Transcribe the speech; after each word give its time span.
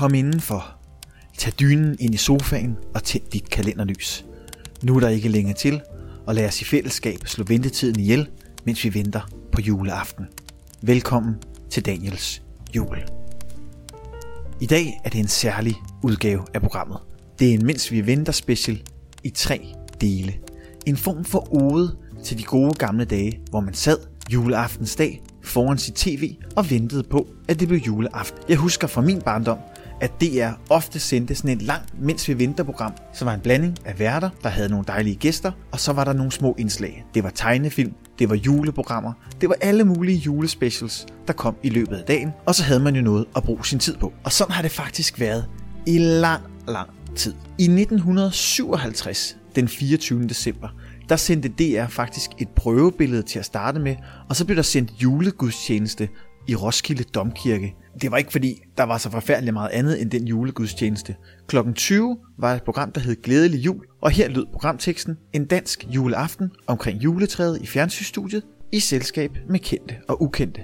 Kom 0.00 0.14
indenfor. 0.14 0.76
Tag 1.38 1.52
dynen 1.60 1.96
ind 2.00 2.14
i 2.14 2.16
sofaen 2.16 2.76
og 2.94 3.04
tænd 3.04 3.22
dit 3.32 3.50
kalenderlys. 3.50 4.24
Nu 4.82 4.96
er 4.96 5.00
der 5.00 5.08
ikke 5.08 5.28
længere 5.28 5.56
til, 5.56 5.80
og 6.26 6.34
lad 6.34 6.46
os 6.46 6.62
i 6.62 6.64
fællesskab 6.64 7.18
slå 7.24 7.44
ventetiden 7.44 8.00
ihjel, 8.00 8.28
mens 8.64 8.84
vi 8.84 8.94
venter 8.94 9.20
på 9.52 9.60
juleaften. 9.60 10.26
Velkommen 10.82 11.34
til 11.70 11.86
Daniels 11.86 12.42
jul. 12.76 12.98
I 14.60 14.66
dag 14.66 15.00
er 15.04 15.10
det 15.10 15.20
en 15.20 15.28
særlig 15.28 15.76
udgave 16.02 16.44
af 16.54 16.60
programmet. 16.60 16.98
Det 17.38 17.50
er 17.50 17.54
en 17.54 17.66
Mens 17.66 17.92
vi 17.92 18.06
venter 18.06 18.32
special 18.32 18.82
i 19.24 19.30
tre 19.30 19.74
dele. 20.00 20.34
En 20.86 20.96
form 20.96 21.24
for 21.24 21.54
ode 21.54 21.96
til 22.24 22.38
de 22.38 22.42
gode 22.42 22.74
gamle 22.74 23.04
dage, 23.04 23.40
hvor 23.50 23.60
man 23.60 23.74
sad 23.74 23.98
juleaftensdag 24.32 25.22
foran 25.42 25.78
sit 25.78 25.94
tv 25.94 26.36
og 26.56 26.70
ventede 26.70 27.02
på, 27.02 27.28
at 27.48 27.60
det 27.60 27.68
blev 27.68 27.80
juleaften. 27.80 28.42
Jeg 28.48 28.56
husker 28.56 28.86
fra 28.86 29.00
min 29.00 29.20
barndom, 29.20 29.58
at 30.00 30.20
DR 30.20 30.52
ofte 30.70 30.98
sendte 30.98 31.34
sådan 31.34 31.50
et 31.50 31.62
langt 31.62 32.00
Mens 32.00 32.28
vi 32.28 32.38
venter 32.38 32.64
program, 32.64 32.92
som 33.12 33.26
var 33.26 33.34
en 33.34 33.40
blanding 33.40 33.76
af 33.84 33.98
værter, 33.98 34.30
der 34.42 34.48
havde 34.48 34.68
nogle 34.68 34.84
dejlige 34.86 35.16
gæster, 35.16 35.52
og 35.72 35.80
så 35.80 35.92
var 35.92 36.04
der 36.04 36.12
nogle 36.12 36.32
små 36.32 36.54
indslag. 36.58 37.04
Det 37.14 37.24
var 37.24 37.30
tegnefilm, 37.30 37.94
det 38.18 38.30
var 38.30 38.36
juleprogrammer, 38.36 39.12
det 39.40 39.48
var 39.48 39.56
alle 39.60 39.84
mulige 39.84 40.18
julespecials, 40.18 41.06
der 41.26 41.32
kom 41.32 41.56
i 41.62 41.68
løbet 41.68 41.96
af 41.96 42.04
dagen, 42.04 42.30
og 42.46 42.54
så 42.54 42.62
havde 42.62 42.80
man 42.80 42.96
jo 42.96 43.02
noget 43.02 43.26
at 43.36 43.42
bruge 43.42 43.66
sin 43.66 43.78
tid 43.78 43.96
på. 43.96 44.12
Og 44.24 44.32
sådan 44.32 44.52
har 44.52 44.62
det 44.62 44.70
faktisk 44.70 45.20
været 45.20 45.46
i 45.86 45.98
lang, 45.98 46.42
lang 46.68 46.90
tid. 47.16 47.34
I 47.58 47.64
1957, 47.64 49.36
den 49.56 49.68
24. 49.68 50.28
december, 50.28 50.68
der 51.08 51.16
sendte 51.16 51.48
DR 51.48 51.86
faktisk 51.86 52.30
et 52.38 52.48
prøvebillede 52.48 53.22
til 53.22 53.38
at 53.38 53.44
starte 53.44 53.78
med, 53.78 53.96
og 54.28 54.36
så 54.36 54.44
blev 54.44 54.56
der 54.56 54.62
sendt 54.62 54.90
julegudstjeneste 55.02 56.08
i 56.48 56.54
Roskilde 56.54 57.04
Domkirke. 57.04 57.74
Det 58.00 58.10
var 58.10 58.16
ikke 58.16 58.32
fordi, 58.32 58.62
der 58.78 58.84
var 58.84 58.98
så 58.98 59.10
forfærdeligt 59.10 59.52
meget 59.52 59.70
andet 59.70 60.02
end 60.02 60.10
den 60.10 60.26
julegudstjeneste. 60.26 61.16
Klokken 61.46 61.74
20 61.74 62.18
var 62.38 62.54
et 62.54 62.62
program, 62.62 62.92
der 62.92 63.00
hed 63.00 63.22
Glædelig 63.22 63.58
Jul, 63.58 63.84
og 64.02 64.10
her 64.10 64.28
lød 64.28 64.46
programteksten 64.52 65.16
En 65.32 65.44
dansk 65.44 65.86
juleaften 65.90 66.50
omkring 66.66 66.98
juletræet 66.98 67.62
i 67.62 67.66
fjernsynsstudiet 67.66 68.42
i 68.72 68.80
selskab 68.80 69.30
med 69.48 69.58
kendte 69.58 69.96
og 70.08 70.22
ukendte. 70.22 70.60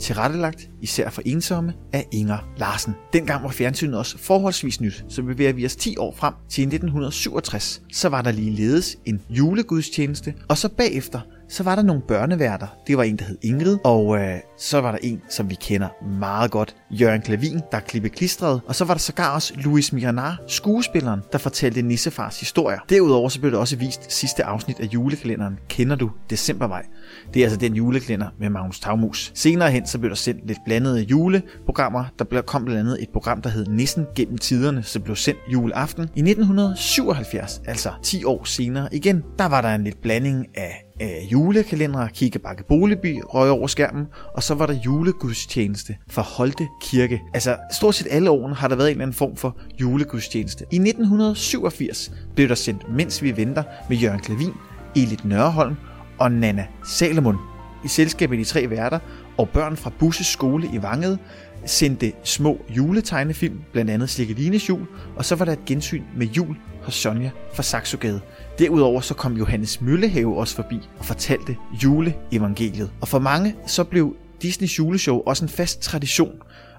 Tilrettelagt 0.00 0.70
især 0.82 1.10
for 1.10 1.22
ensomme 1.24 1.72
af 1.92 2.06
Inger 2.12 2.38
Larsen. 2.56 2.94
Dengang 3.12 3.42
var 3.42 3.50
fjernsynet 3.50 3.98
også 3.98 4.18
forholdsvis 4.18 4.80
nyt, 4.80 5.04
så 5.08 5.22
bevæger 5.22 5.52
vi 5.52 5.66
os 5.66 5.76
10 5.76 5.96
år 5.96 6.14
frem 6.16 6.34
til 6.48 6.62
1967. 6.62 7.82
Så 7.92 8.08
var 8.08 8.22
der 8.22 8.32
ligeledes 8.32 8.96
en 9.04 9.20
julegudstjeneste, 9.30 10.34
og 10.48 10.58
så 10.58 10.68
bagefter 10.68 11.20
så 11.48 11.62
var 11.62 11.74
der 11.74 11.82
nogle 11.82 12.02
børneværter. 12.02 12.66
Det 12.86 12.96
var 12.96 13.02
en, 13.02 13.16
der 13.16 13.24
hed 13.24 13.38
Ingrid, 13.42 13.78
og 13.84 14.18
øh, 14.18 14.34
så 14.58 14.80
var 14.80 14.90
der 14.90 14.98
en, 15.02 15.22
som 15.28 15.50
vi 15.50 15.54
kender 15.54 15.88
meget 16.18 16.50
godt, 16.50 16.76
Jørgen 16.90 17.22
Klavin, 17.22 17.60
der 17.72 17.80
klippe 17.80 18.08
klistret, 18.08 18.60
og 18.66 18.74
så 18.74 18.84
var 18.84 18.94
der 18.94 18.98
sågar 18.98 19.34
også 19.34 19.54
Louis 19.56 19.92
Miranar, 19.92 20.40
skuespilleren, 20.46 21.20
der 21.32 21.38
fortalte 21.38 21.82
Nissefars 21.82 22.40
historier. 22.40 22.78
Derudover 22.88 23.28
så 23.28 23.40
blev 23.40 23.52
det 23.52 23.60
også 23.60 23.76
vist 23.76 24.12
sidste 24.12 24.44
afsnit 24.44 24.80
af 24.80 24.84
julekalenderen 24.84 25.58
Kender 25.68 25.96
du 25.96 26.10
Decembervej? 26.30 26.86
Det 27.34 27.40
er 27.40 27.44
altså 27.46 27.58
den 27.58 27.74
julekalender 27.74 28.28
med 28.38 28.50
Magnus 28.50 28.80
Tavmus. 28.80 29.32
Senere 29.34 29.70
hen 29.70 29.86
så 29.86 29.98
blev 29.98 30.08
der 30.08 30.16
sendt 30.16 30.46
lidt 30.46 30.58
blandede 30.64 31.00
juleprogrammer. 31.00 32.04
Der 32.18 32.42
kom 32.42 32.64
blandt 32.64 32.80
andet 32.80 33.02
et 33.02 33.08
program, 33.12 33.42
der 33.42 33.50
hed 33.50 33.66
Nissen 33.66 34.06
gennem 34.14 34.38
tiderne, 34.38 34.82
som 34.82 35.02
blev 35.02 35.16
sendt 35.16 35.40
juleaften. 35.52 36.02
I 36.02 36.20
1977, 36.20 37.60
altså 37.66 37.90
10 38.02 38.24
år 38.24 38.44
senere 38.44 38.88
igen, 38.92 39.24
der 39.38 39.46
var 39.46 39.60
der 39.60 39.74
en 39.74 39.84
lidt 39.84 40.02
blanding 40.02 40.46
af 40.54 40.85
øh, 41.02 41.32
julekalendere, 41.32 42.08
Kiggebakke 42.14 42.64
Boligby 42.64 43.20
røg 43.28 43.50
over 43.50 43.66
skærmen, 43.66 44.06
og 44.34 44.42
så 44.42 44.54
var 44.54 44.66
der 44.66 44.74
julegudstjeneste 44.74 45.96
for 46.08 46.22
Holte 46.22 46.68
Kirke. 46.82 47.22
Altså, 47.34 47.56
stort 47.72 47.94
set 47.94 48.06
alle 48.10 48.30
årene 48.30 48.54
har 48.54 48.68
der 48.68 48.76
været 48.76 48.88
en 48.88 48.90
eller 48.90 49.02
anden 49.02 49.16
form 49.16 49.36
for 49.36 49.56
julegudstjeneste. 49.80 50.64
I 50.70 50.76
1987 50.76 52.12
blev 52.34 52.48
der 52.48 52.54
sendt 52.54 52.92
Mens 52.92 53.22
vi 53.22 53.36
venter 53.36 53.62
med 53.88 53.96
Jørgen 53.96 54.20
Klavin, 54.20 54.52
Elit 54.96 55.24
Nørreholm 55.24 55.76
og 56.18 56.32
Nana 56.32 56.66
Salomon. 56.84 57.36
I 57.84 57.88
selskab 57.88 58.30
med 58.30 58.38
de 58.38 58.44
tre 58.44 58.70
værter 58.70 58.98
og 59.36 59.48
børn 59.48 59.76
fra 59.76 59.90
Busses 59.98 60.26
skole 60.26 60.68
i 60.74 60.82
Vanget 60.82 61.18
sendte 61.66 62.12
små 62.24 62.60
juletegnefilm, 62.68 63.60
blandt 63.72 63.90
andet 63.90 64.10
Slikkelines 64.10 64.68
jul, 64.68 64.86
og 65.16 65.24
så 65.24 65.34
var 65.34 65.44
der 65.44 65.52
et 65.52 65.64
gensyn 65.66 66.02
med 66.16 66.26
jul 66.26 66.56
hos 66.82 66.94
Sonja 66.94 67.30
fra 67.54 67.62
Saxogade. 67.62 68.20
Derudover 68.58 69.00
så 69.00 69.14
kom 69.14 69.36
Johannes 69.36 69.80
Møllehave 69.80 70.36
også 70.36 70.54
forbi 70.54 70.80
og 70.98 71.04
fortalte 71.04 71.56
juleevangeliet. 71.84 72.90
Og 73.00 73.08
for 73.08 73.18
mange 73.18 73.54
så 73.66 73.84
blev 73.84 74.16
Disneys 74.42 74.78
juleshow 74.78 75.20
også 75.26 75.44
en 75.44 75.48
fast 75.48 75.82
tradition, 75.82 76.32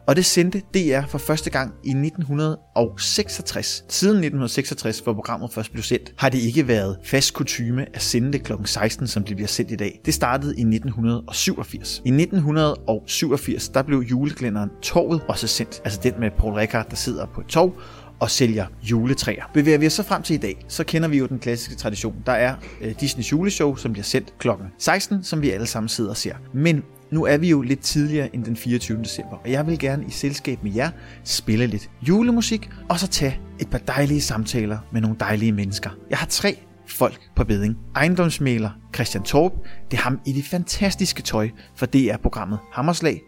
og 0.08 0.16
det 0.16 0.26
sendte 0.26 0.62
DR 0.74 1.06
for 1.08 1.18
første 1.18 1.50
gang 1.50 1.74
i 1.84 1.90
1966. 1.90 3.86
Siden 3.90 4.16
1966, 4.16 5.00
hvor 5.00 5.14
programmet 5.14 5.54
først 5.54 5.72
blev 5.72 5.84
sendt, 5.84 6.14
har 6.18 6.30
det 6.30 6.38
ikke 6.38 6.68
været 6.68 6.98
fast 7.04 7.34
kutyme 7.34 7.86
at 7.94 8.02
sende 8.02 8.34
det 8.34 8.44
kl. 8.44 8.54
16, 8.66 9.08
som 9.08 9.24
det 9.24 9.36
bliver 9.36 9.48
sendt 9.48 9.72
i 9.72 9.76
dag. 9.76 10.02
Det 10.06 10.14
startede 10.14 10.52
i 10.58 10.62
1987. 10.62 12.02
I 12.06 12.10
1987, 12.10 13.70
der 13.70 13.82
blev 13.82 14.00
juleglænderen 14.00 14.70
Torvet 14.82 15.22
også 15.28 15.48
sendt. 15.48 15.82
Altså 15.84 16.00
den 16.04 16.14
med 16.20 16.32
Paul 16.38 16.54
Rickard, 16.54 16.90
der 16.90 16.96
sidder 16.96 17.26
på 17.26 17.42
et 17.42 17.48
tog 17.48 17.76
og 18.20 18.32
sælger 18.32 18.66
juletræer. 18.82 19.44
Bevæger 19.54 19.78
vi 19.78 19.88
os 19.88 19.94
så 19.94 20.04
frem 20.04 20.22
til 20.22 20.34
i 20.34 20.38
dag, 20.38 20.66
så 20.68 20.84
kender 20.84 21.08
vi 21.08 21.18
jo 21.18 21.26
den 21.26 21.40
klassiske 21.40 21.76
tradition. 21.76 22.16
Der 22.26 22.32
er 22.32 22.56
øh, 22.82 22.94
Disneys 23.00 23.32
juleshow, 23.32 23.76
som 23.76 23.92
bliver 23.92 24.04
sendt 24.04 24.34
kl. 24.40 24.50
16, 24.78 25.24
som 25.24 25.42
vi 25.42 25.50
alle 25.50 25.68
sammen 25.68 25.90
sidder 25.90 26.10
og 26.10 26.18
ser. 26.18 26.36
Men 26.54 26.84
nu 27.12 27.26
er 27.26 27.38
vi 27.38 27.50
jo 27.50 27.62
lidt 27.62 27.80
tidligere 27.80 28.36
end 28.36 28.44
den 28.44 28.56
24. 28.56 29.04
december, 29.04 29.36
og 29.44 29.52
jeg 29.52 29.68
vil 29.68 29.80
gerne 29.80 30.06
i 30.08 30.12
selskab 30.12 30.64
med 30.64 30.72
jer 30.74 30.90
spille 31.24 31.68
lidt 31.68 31.90
julemusik, 32.08 32.70
og 32.90 33.00
så 33.00 33.08
tage 33.08 33.40
et 33.60 33.70
par 33.70 33.78
dejlige 33.78 34.22
samtaler 34.22 34.78
med 34.94 35.02
nogle 35.02 35.18
dejlige 35.20 35.52
mennesker. 35.52 35.90
Jeg 36.10 36.18
har 36.18 36.28
tre 36.28 36.58
folk 36.88 37.20
på 37.36 37.44
beding. 37.44 37.78
Ejendomsmaler 37.96 38.70
Christian 38.96 39.24
Torp, 39.24 39.52
det 39.92 39.98
er 39.98 40.02
ham 40.02 40.20
i 40.26 40.32
det 40.32 40.46
fantastiske 40.46 41.22
tøj 41.22 41.50
for 41.76 41.86
DR-programmet 41.86 42.60
Hammerslag. 42.72 43.22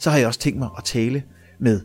Så 0.00 0.10
har 0.10 0.18
jeg 0.18 0.26
også 0.26 0.40
tænkt 0.40 0.58
mig 0.58 0.68
at 0.78 0.84
tale 0.84 1.22
med 1.60 1.80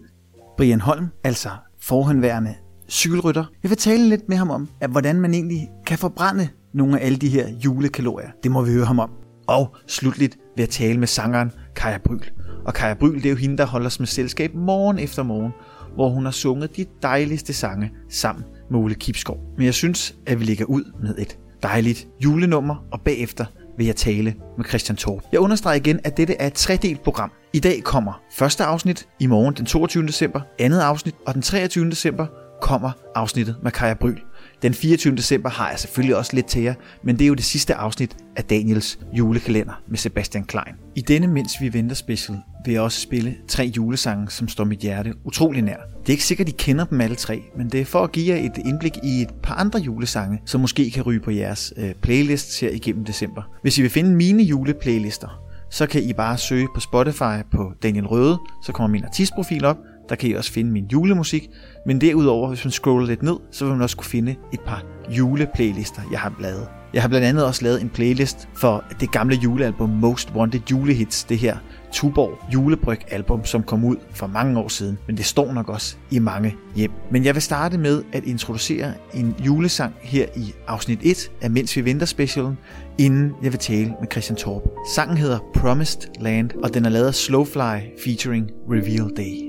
Brian 0.58 0.82
Holm, 0.82 1.08
altså 1.24 1.50
forhenværende 1.88 2.56
cykelrytter. 2.90 3.46
Jeg 3.64 3.70
vil 3.70 3.78
tale 3.78 4.10
lidt 4.10 4.30
med 4.30 4.38
ham 4.38 4.50
om, 4.50 4.68
at 4.82 4.90
hvordan 4.90 5.22
man 5.22 5.34
egentlig 5.34 5.70
kan 5.86 5.98
forbrænde 5.98 6.48
nogle 6.74 7.00
af 7.00 7.06
alle 7.06 7.18
de 7.18 7.30
her 7.30 7.50
julekalorier. 7.66 8.30
Det 8.44 8.52
må 8.52 8.62
vi 8.62 8.72
høre 8.72 8.86
ham 8.86 9.00
om. 9.00 9.10
Og 9.48 9.76
slutligt 9.88 10.38
vil 10.56 10.62
jeg 10.62 10.70
tale 10.70 11.00
med 11.00 11.08
sangeren 11.08 11.52
Kaja 11.76 11.98
Bryl. 11.98 12.24
Og 12.66 12.74
Kaja 12.74 12.94
Bryl, 12.94 13.16
det 13.16 13.26
er 13.26 13.30
jo 13.30 13.36
hende, 13.36 13.58
der 13.58 13.66
holder 13.66 13.88
os 13.88 14.00
med 14.00 14.08
selskab 14.08 14.54
morgen 14.56 15.00
efter 15.00 15.24
morgen, 15.24 15.52
hvor 15.96 16.10
hun 16.10 16.26
har 16.26 16.32
sunget 16.32 16.78
de 16.78 16.86
dejligste 17.02 17.54
sange 17.54 17.92
sammen 18.10 18.46
med 18.72 18.80
Ole 18.80 18.96
Kipskov. 18.96 19.38
Men 19.58 19.66
jeg 19.66 19.74
synes, 19.74 20.16
at 20.26 20.40
vi 20.40 20.46
ligger 20.46 20.66
ud 20.66 20.84
med 21.02 21.16
et 21.18 21.40
dejligt 21.64 22.08
julenummer, 22.24 22.76
og 22.92 23.02
bagefter 23.02 23.46
vil 23.78 23.86
jeg 23.86 23.96
tale 23.96 24.36
med 24.58 24.66
Christian 24.66 24.96
Torp. 24.96 25.24
Jeg 25.32 25.40
understreger 25.40 25.76
igen, 25.76 26.00
at 26.04 26.18
dette 26.18 26.36
er 26.36 26.48
et 26.48 26.54
tredelt 26.54 27.04
program. 27.04 27.32
I 27.54 27.60
dag 27.60 27.84
kommer 27.84 28.22
første 28.32 28.64
afsnit, 28.64 29.08
i 29.20 29.28
morgen 29.28 29.54
den 29.54 29.66
22. 29.66 30.08
december, 30.08 30.42
andet 30.60 30.80
afsnit, 30.80 31.16
og 31.26 31.34
den 31.34 31.42
23. 31.42 31.90
december 31.90 32.28
kommer 32.62 32.92
afsnittet 33.16 33.56
med 33.64 33.72
Kaja 33.72 33.94
Bryl. 33.94 34.20
Den 34.62 34.74
24. 34.74 35.16
december 35.16 35.50
har 35.50 35.70
jeg 35.70 35.80
selvfølgelig 35.80 36.16
også 36.16 36.36
lidt 36.36 36.46
til 36.46 36.62
jer, 36.62 36.74
men 37.04 37.16
det 37.16 37.26
er 37.26 37.28
jo 37.28 37.34
det 37.34 37.46
sidste 37.46 37.76
afsnit 37.76 38.18
af 38.36 38.44
Daniels 38.44 39.00
julekalender 39.14 39.82
med 39.88 39.98
Sebastian 39.98 40.44
Klein. 40.44 40.76
I 40.96 41.02
denne 41.02 41.28
Mens 41.28 41.52
vi 41.62 41.74
venter 41.74 41.96
special 41.96 42.38
vil 42.66 42.74
jeg 42.74 42.82
også 42.82 43.02
spille 43.02 43.36
tre 43.48 43.72
julesange, 43.76 44.32
som 44.32 44.48
står 44.48 44.64
mit 44.64 44.80
hjerte 44.80 45.14
utrolig 45.24 45.62
nær. 45.62 45.78
Det 46.00 46.10
er 46.10 46.12
ikke 46.12 46.24
sikkert, 46.24 46.50
I 46.50 46.52
kender 46.52 46.86
dem 46.86 47.02
alle 47.02 47.16
tre, 47.16 47.42
men 47.58 47.70
det 47.70 47.82
er 47.82 47.86
for 47.86 48.04
at 48.04 48.12
give 48.12 48.36
jer 48.36 48.46
et 48.46 48.58
indblik 48.66 48.98
i 49.04 49.22
et 49.22 49.30
par 49.44 49.56
andre 49.56 49.80
julesange, 49.80 50.42
som 50.46 50.62
måske 50.62 50.92
kan 50.92 51.04
ryge 51.04 51.20
på 51.20 51.32
jeres 51.32 51.74
øh, 51.78 51.94
playlist 51.94 52.62
her 52.62 52.70
igennem 52.70 53.06
december. 53.06 53.42
Hvis 53.62 53.78
I 53.78 53.82
vil 53.82 53.92
finde 53.92 54.16
mine 54.16 54.44
juleplaylister, 54.44 55.42
så 55.72 55.88
kan 55.88 56.04
I 56.04 56.14
bare 56.14 56.38
søge 56.38 56.68
på 56.76 56.80
Spotify 56.80 57.44
på 57.52 57.74
Daniel 57.84 58.08
Røde, 58.08 58.38
så 58.64 58.72
kommer 58.72 58.92
min 58.92 59.04
artistprofil 59.04 59.66
op, 59.66 59.78
der 60.10 60.16
kan 60.16 60.30
I 60.30 60.34
også 60.34 60.52
finde 60.52 60.72
min 60.72 60.86
julemusik, 60.92 61.50
men 61.88 62.02
derudover, 62.02 62.48
hvis 62.48 62.66
man 62.66 62.72
scroller 62.72 63.08
lidt 63.08 63.24
ned, 63.24 63.36
så 63.52 63.66
vil 63.66 63.74
man 63.74 63.82
også 63.82 63.98
kunne 63.98 64.06
finde 64.06 64.36
et 64.54 64.60
par 64.60 64.84
juleplaylister, 65.10 66.02
jeg 66.12 66.20
har 66.20 66.34
lavet. 66.40 66.68
Jeg 66.94 67.02
har 67.02 67.10
blandt 67.10 67.28
andet 67.28 67.46
også 67.46 67.64
lavet 67.64 67.82
en 67.82 67.90
playlist 67.90 68.50
for 68.56 68.84
det 69.00 69.12
gamle 69.12 69.36
julealbum 69.36 69.90
Most 69.90 70.32
Wanted 70.36 70.60
Julehits, 70.72 71.24
det 71.24 71.38
her 71.38 71.58
Tuborg 71.92 72.54
julebryg 72.54 73.00
album, 73.08 73.46
som 73.46 73.64
kom 73.64 73.86
ud 73.86 73.96
for 74.12 74.28
mange 74.28 74.60
år 74.60 74.68
siden, 74.68 74.98
men 75.08 75.18
det 75.18 75.26
står 75.26 75.54
nok 75.54 75.70
også 75.70 75.96
i 76.12 76.20
mange 76.20 76.56
hjem. 76.76 76.92
Men 77.12 77.26
jeg 77.26 77.34
vil 77.36 77.42
starte 77.42 77.78
med 77.78 78.04
at 78.14 78.24
introducere 78.24 78.94
en 79.14 79.36
julesang 79.46 79.94
her 80.02 80.26
i 80.36 80.54
afsnit 80.68 81.00
1 81.02 81.32
af 81.42 81.52
Mens 81.52 81.76
vi 81.76 81.86
venter 81.86 82.06
specialen, 82.06 82.58
inden 82.98 83.32
jeg 83.44 83.52
vil 83.52 83.60
tale 83.60 83.94
med 84.00 84.12
Christian 84.12 84.38
Torp. 84.38 84.64
Sangen 84.96 85.18
hedder 85.18 85.40
Promised 85.56 86.02
Land, 86.20 86.50
og 86.64 86.74
den 86.74 86.86
er 86.86 86.90
lavet 86.90 87.08
af 87.08 87.16
Slowfly 87.16 87.80
featuring 88.04 88.50
Reveal 88.72 89.10
Day. 89.18 89.48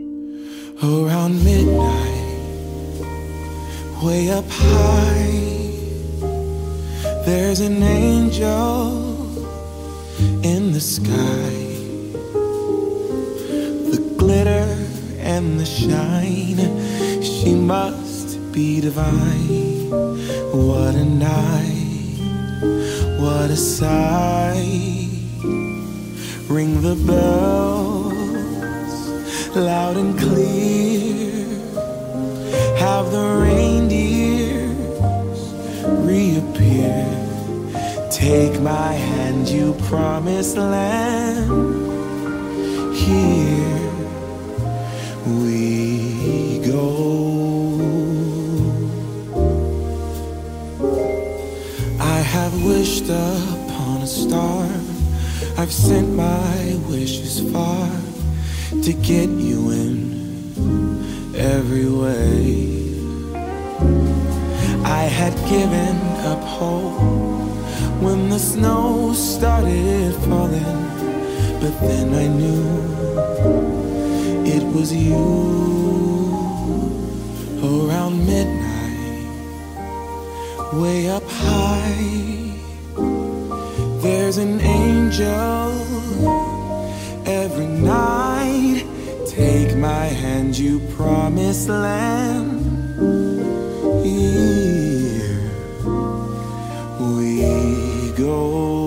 Around 0.83 1.35
midnight, 1.35 2.18
way 4.03 4.31
up 4.31 4.45
high, 4.49 5.31
there's 7.27 7.61
an 7.61 7.83
angel 7.83 9.27
in 10.45 10.73
the 10.73 10.81
sky. 10.81 11.51
The 13.91 14.15
glitter 14.17 14.69
and 15.19 15.59
the 15.59 15.65
shine. 15.65 17.23
She 17.23 17.55
must 17.55 18.53
be 18.53 18.81
divine. 18.81 19.91
What 20.53 20.95
a 20.95 21.05
night, 21.05 22.19
what 23.19 23.51
a 23.51 23.57
sight. 23.57 25.09
Ring 26.49 26.81
the 26.83 26.95
bells 27.07 28.15
loud 29.57 29.97
and 29.97 30.19
clear. 30.19 31.38
Have 32.79 33.11
the 33.11 33.29
reindeers 33.43 35.41
reappear. 36.07 37.03
Take 38.09 38.61
my 38.61 38.93
hand, 38.93 39.49
you 39.49 39.75
promised 39.89 40.57
land. 40.57 41.51
Here 42.95 43.91
we 45.27 46.61
go. 46.65 46.89
I 51.99 52.21
have 52.21 52.65
wished 52.65 53.07
upon 53.07 54.03
a 54.03 54.07
star. 54.07 54.69
I've 55.57 55.73
sent 55.73 56.15
my 56.15 56.79
wishes 56.89 57.41
far 57.53 57.91
to 58.71 58.93
get 58.93 59.29
you 59.31 59.71
in 59.73 60.09
every 61.39 61.89
way. 61.89 62.75
I 64.85 65.03
had 65.05 65.35
given 65.49 65.97
up 66.27 66.43
hope 66.43 67.01
when 68.03 68.29
the 68.29 68.39
snow 68.39 69.13
started 69.13 70.15
falling, 70.27 70.81
but 71.61 71.81
then 71.81 72.13
I 72.13 72.27
knew 72.27 72.65
it 74.45 74.65
was 74.75 74.93
you 74.93 75.27
around 77.63 78.27
midnight, 78.27 79.25
way 80.75 81.09
up 81.09 81.23
high. 81.27 82.55
There's 84.03 84.39
an 84.39 84.61
angel 84.61 85.71
every 87.27 87.67
night. 87.67 88.98
Take 89.39 89.77
my 89.77 90.07
hand, 90.07 90.59
you 90.59 90.81
promised 90.97 91.69
land. 91.69 92.59
Here 94.05 95.53
we 96.99 98.13
go. 98.17 98.78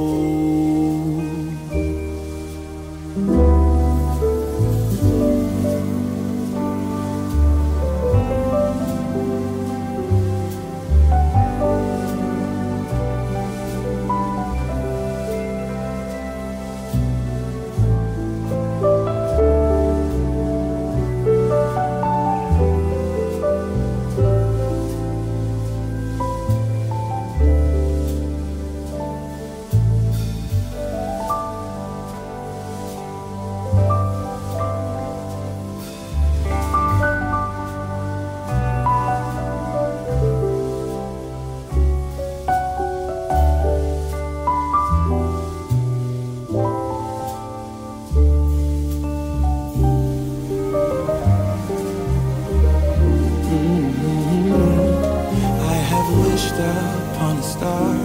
Upon 57.12 57.38
a 57.38 57.44
star. 57.44 57.96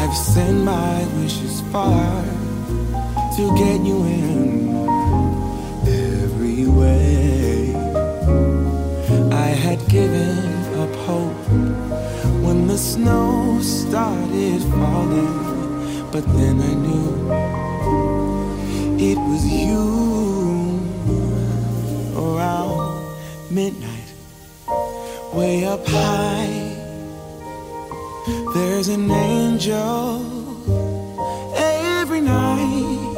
I've 0.00 0.16
sent 0.16 0.64
my 0.64 1.04
wishes 1.18 1.60
far 1.72 2.22
to 3.36 3.42
get 3.56 3.80
you 3.84 3.98
in 4.04 4.88
every 5.86 6.66
way. 6.66 7.74
I 9.32 9.48
had 9.64 9.80
given 9.88 10.38
up 10.82 10.94
hope 11.08 11.48
when 12.44 12.66
the 12.66 12.78
snow 12.78 13.58
started 13.60 14.60
falling, 14.78 16.10
but 16.12 16.24
then 16.36 16.60
I 16.60 16.74
knew 16.84 17.08
it 18.98 19.18
was 19.28 19.44
you 19.46 19.86
around 22.16 22.80
midnight 23.50 24.08
way 25.34 25.64
up 25.66 25.86
high. 25.86 26.75
There's 28.26 28.88
an 28.88 29.08
angel 29.08 30.20
every 31.54 32.20
night. 32.20 33.14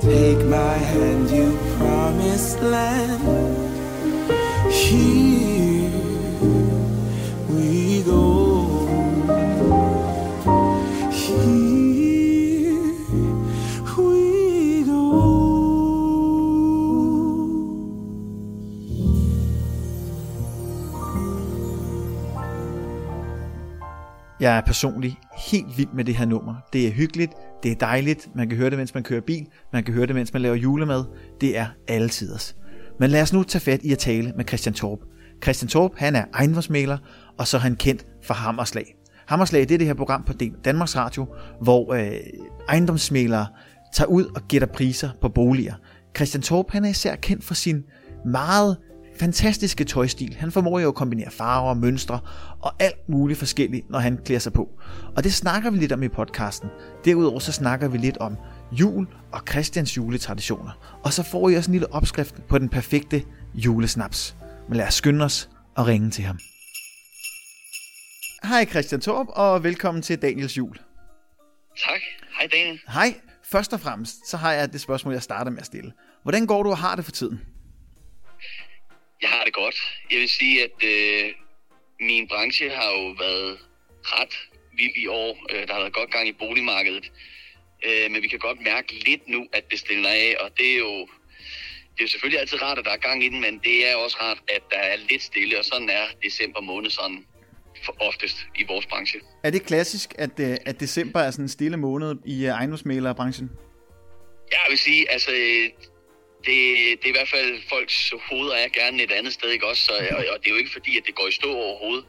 Take 0.00 0.44
my 0.46 0.74
hand, 0.74 1.30
you 1.30 1.56
promised 1.78 2.60
land. 2.60 3.22
Here 4.72 5.51
Jeg 24.42 24.56
er 24.56 24.60
personligt 24.60 25.14
helt 25.48 25.78
vild 25.78 25.88
med 25.94 26.04
det 26.04 26.16
her 26.16 26.24
nummer. 26.24 26.54
Det 26.72 26.86
er 26.86 26.90
hyggeligt, 26.90 27.32
det 27.62 27.72
er 27.72 27.76
dejligt, 27.76 28.28
man 28.34 28.48
kan 28.48 28.58
høre 28.58 28.70
det, 28.70 28.78
mens 28.78 28.94
man 28.94 29.02
kører 29.02 29.20
bil, 29.20 29.46
man 29.72 29.84
kan 29.84 29.94
høre 29.94 30.06
det, 30.06 30.14
mens 30.14 30.32
man 30.32 30.42
laver 30.42 30.56
julemad. 30.56 31.04
Det 31.40 31.58
er 31.58 31.66
altiders. 31.88 32.56
Men 33.00 33.10
lad 33.10 33.22
os 33.22 33.32
nu 33.32 33.42
tage 33.42 33.60
fat 33.60 33.80
i 33.82 33.92
at 33.92 33.98
tale 33.98 34.32
med 34.36 34.44
Christian 34.48 34.74
Torp. 34.74 34.98
Christian 35.42 35.68
Torp, 35.68 35.90
han 35.96 36.16
er 36.16 36.24
ejendomsmaler, 36.34 36.98
og 37.38 37.46
så 37.46 37.56
er 37.56 37.60
han 37.60 37.76
kendt 37.76 38.06
for 38.22 38.34
Hammerslag. 38.34 38.94
Hammerslag, 39.26 39.60
det 39.60 39.70
er 39.70 39.78
det 39.78 39.86
her 39.86 39.94
program 39.94 40.24
på 40.24 40.32
Danmarks 40.64 40.96
Radio, 40.96 41.26
hvor 41.60 41.92
øh, 41.92 42.12
ejendomsmalere 42.68 43.46
tager 43.94 44.08
ud 44.08 44.24
og 44.24 44.42
gætter 44.48 44.68
priser 44.68 45.10
på 45.20 45.28
boliger. 45.28 45.74
Christian 46.16 46.42
Torp, 46.42 46.70
han 46.70 46.84
er 46.84 46.88
især 46.88 47.16
kendt 47.16 47.44
for 47.44 47.54
sin 47.54 47.82
meget 48.26 48.76
fantastiske 49.18 49.84
tøjstil. 49.84 50.34
Han 50.34 50.52
formår 50.52 50.80
jo 50.80 50.88
at 50.88 50.94
kombinere 50.94 51.30
farver, 51.30 51.74
mønstre 51.74 52.20
og 52.60 52.72
alt 52.78 53.08
muligt 53.08 53.38
forskelligt, 53.38 53.90
når 53.90 53.98
han 53.98 54.18
klæder 54.24 54.40
sig 54.40 54.52
på. 54.52 54.68
Og 55.16 55.24
det 55.24 55.34
snakker 55.34 55.70
vi 55.70 55.78
lidt 55.78 55.92
om 55.92 56.02
i 56.02 56.08
podcasten. 56.08 56.68
Derudover 57.04 57.38
så 57.38 57.52
snakker 57.52 57.88
vi 57.88 57.98
lidt 57.98 58.16
om 58.16 58.36
jul 58.72 59.06
og 59.32 59.40
Christians 59.50 59.96
juletraditioner. 59.96 61.00
Og 61.04 61.12
så 61.12 61.22
får 61.22 61.48
I 61.48 61.54
også 61.54 61.70
en 61.70 61.72
lille 61.72 61.92
opskrift 61.92 62.34
på 62.48 62.58
den 62.58 62.68
perfekte 62.68 63.24
julesnaps. 63.54 64.36
Men 64.68 64.76
lad 64.76 64.86
os 64.86 64.94
skynde 64.94 65.24
os 65.24 65.50
og 65.74 65.86
ringe 65.86 66.10
til 66.10 66.24
ham. 66.24 66.38
Hej 68.44 68.64
Christian 68.64 69.00
Torp, 69.00 69.26
og 69.28 69.62
velkommen 69.64 70.02
til 70.02 70.22
Daniels 70.22 70.58
jul. 70.58 70.76
Tak. 71.88 72.00
Hej 72.38 72.48
Daniel. 72.52 72.80
Hej. 72.88 73.14
Først 73.44 73.72
og 73.72 73.80
fremmest, 73.80 74.16
så 74.30 74.36
har 74.36 74.52
jeg 74.52 74.72
det 74.72 74.80
spørgsmål, 74.80 75.14
jeg 75.14 75.22
starter 75.22 75.50
med 75.50 75.60
at 75.60 75.66
stille. 75.66 75.92
Hvordan 76.22 76.46
går 76.46 76.62
du 76.62 76.70
og 76.70 76.78
har 76.78 76.96
det 76.96 77.04
for 77.04 77.12
tiden? 77.12 77.40
Jeg 79.22 79.30
har 79.30 79.44
det 79.44 79.54
godt. 79.54 79.76
Jeg 80.10 80.18
vil 80.20 80.28
sige, 80.28 80.64
at 80.64 80.76
øh, 80.84 81.32
min 82.00 82.28
branche 82.28 82.70
har 82.70 82.90
jo 82.90 83.06
været 83.24 83.58
ret 84.02 84.34
vild 84.78 84.96
i 84.96 85.06
år. 85.06 85.46
Øh, 85.50 85.66
der 85.66 85.72
har 85.72 85.80
været 85.80 85.94
godt 85.94 86.10
gang 86.10 86.28
i 86.28 86.32
boligmarkedet. 86.32 87.12
Øh, 87.86 88.10
men 88.10 88.22
vi 88.22 88.28
kan 88.28 88.38
godt 88.38 88.60
mærke 88.60 88.92
lidt 88.94 89.28
nu, 89.28 89.46
at 89.52 89.70
det 89.70 89.78
stiller 89.78 90.10
af, 90.10 90.36
og 90.40 90.50
det 90.58 90.72
er 90.72 90.78
jo 90.78 91.08
det 91.92 92.00
er 92.00 92.04
jo 92.04 92.08
selvfølgelig 92.08 92.40
altid 92.40 92.62
rart, 92.62 92.78
at 92.78 92.84
der 92.84 92.90
er 92.90 92.96
gang 92.96 93.24
i 93.24 93.28
den, 93.28 93.40
men 93.40 93.58
det 93.58 93.90
er 93.90 93.96
også 93.96 94.16
rart, 94.20 94.38
at 94.48 94.62
der 94.70 94.78
er 94.78 94.96
lidt 95.10 95.22
stille, 95.22 95.58
og 95.58 95.64
sådan 95.64 95.88
er 95.90 96.04
december 96.22 96.60
måned 96.60 96.90
sådan 96.90 97.24
for 97.84 97.96
oftest 98.00 98.36
i 98.54 98.64
vores 98.68 98.86
branche. 98.86 99.20
Er 99.44 99.50
det 99.50 99.66
klassisk, 99.66 100.14
at, 100.18 100.40
øh, 100.40 100.56
at 100.66 100.80
december 100.80 101.20
er 101.20 101.30
sådan 101.30 101.44
en 101.44 101.48
stille 101.48 101.76
måned 101.76 102.14
i 102.26 102.44
øh, 102.46 102.50
ejendomsmælerbranchen? 102.50 103.50
Jeg 104.50 104.66
vil 104.68 104.78
sige, 104.78 105.10
altså, 105.10 105.30
det, 106.48 106.58
det 106.98 107.04
er 107.08 107.12
i 107.14 107.18
hvert 107.18 107.32
fald 107.36 107.50
folks 107.68 108.12
hoveder 108.28 108.54
er 108.54 108.68
gerne 108.80 109.02
et 109.02 109.12
andet 109.18 109.32
sted, 109.32 109.48
ikke 109.50 109.66
også? 109.66 109.82
Så, 109.84 109.92
og, 110.10 110.16
og 110.32 110.36
det 110.40 110.46
er 110.46 110.54
jo 110.54 110.56
ikke 110.56 110.72
fordi, 110.72 110.92
at 110.98 111.04
det 111.06 111.14
går 111.14 111.28
i 111.28 111.32
stå 111.32 111.50
overhovedet. 111.54 112.04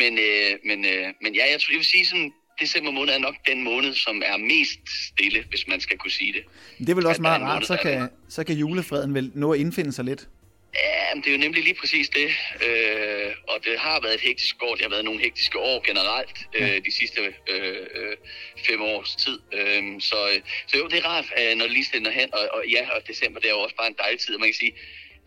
Men, 0.00 0.12
øh, 0.18 0.50
men, 0.68 0.78
øh, 0.92 1.06
men 1.22 1.34
ja, 1.34 1.44
jeg 1.52 1.60
tror, 1.60 1.72
jeg 1.72 1.78
vil 1.78 1.84
sige 1.84 2.06
sådan, 2.06 2.32
december 2.60 2.90
måned 2.90 3.12
er 3.14 3.18
nok 3.18 3.34
den 3.50 3.64
måned, 3.64 3.94
som 3.94 4.22
er 4.24 4.36
mest 4.36 4.80
stille, 5.08 5.44
hvis 5.50 5.68
man 5.68 5.80
skal 5.80 5.98
kunne 5.98 6.10
sige 6.10 6.32
det. 6.32 6.42
Det 6.78 6.88
er 6.88 6.94
vel 6.94 7.06
også 7.06 7.18
At 7.18 7.22
meget 7.22 7.42
rart, 7.42 7.54
måned, 7.54 7.66
så 7.66 7.76
kan, 7.82 8.08
så 8.28 8.44
kan 8.44 8.56
julefreden 8.56 9.14
vel 9.14 9.30
nå 9.34 9.52
at 9.52 9.60
indfinde 9.60 9.92
sig 9.92 10.04
lidt. 10.04 10.28
Ja, 10.84 11.14
men 11.14 11.22
det 11.22 11.28
er 11.30 11.34
jo 11.36 11.38
nemlig 11.38 11.62
lige 11.64 11.74
præcis 11.74 12.08
det. 12.08 12.28
Øh, 12.66 13.32
og 13.48 13.64
det 13.64 13.78
har 13.78 14.00
været 14.00 14.14
et 14.14 14.20
hektisk 14.20 14.56
år. 14.62 14.74
Det 14.74 14.82
har 14.82 14.90
været 14.90 15.04
nogle 15.04 15.20
hektiske 15.20 15.58
år 15.58 15.86
generelt 15.86 16.36
øh, 16.54 16.84
de 16.84 16.92
sidste 16.92 17.20
øh, 17.48 17.86
øh, 17.94 18.16
fem 18.66 18.82
års 18.82 19.16
tid. 19.16 19.38
Øh, 19.52 20.00
så, 20.00 20.40
så 20.66 20.78
jo, 20.78 20.86
det 20.88 20.98
er 20.98 21.06
rart, 21.08 21.26
øh, 21.38 21.56
når 21.56 21.64
det 21.64 21.72
lige 21.72 21.84
stænder 21.84 22.10
hen. 22.10 22.34
Og, 22.34 22.48
og 22.52 22.68
ja, 22.68 22.90
og 22.90 23.08
december 23.08 23.40
det 23.40 23.48
er 23.48 23.54
jo 23.54 23.60
også 23.60 23.76
bare 23.76 23.86
en 23.86 23.96
dejlig 23.98 24.20
tid. 24.20 24.38
Man 24.38 24.48
kan 24.48 24.54
sige, 24.54 24.74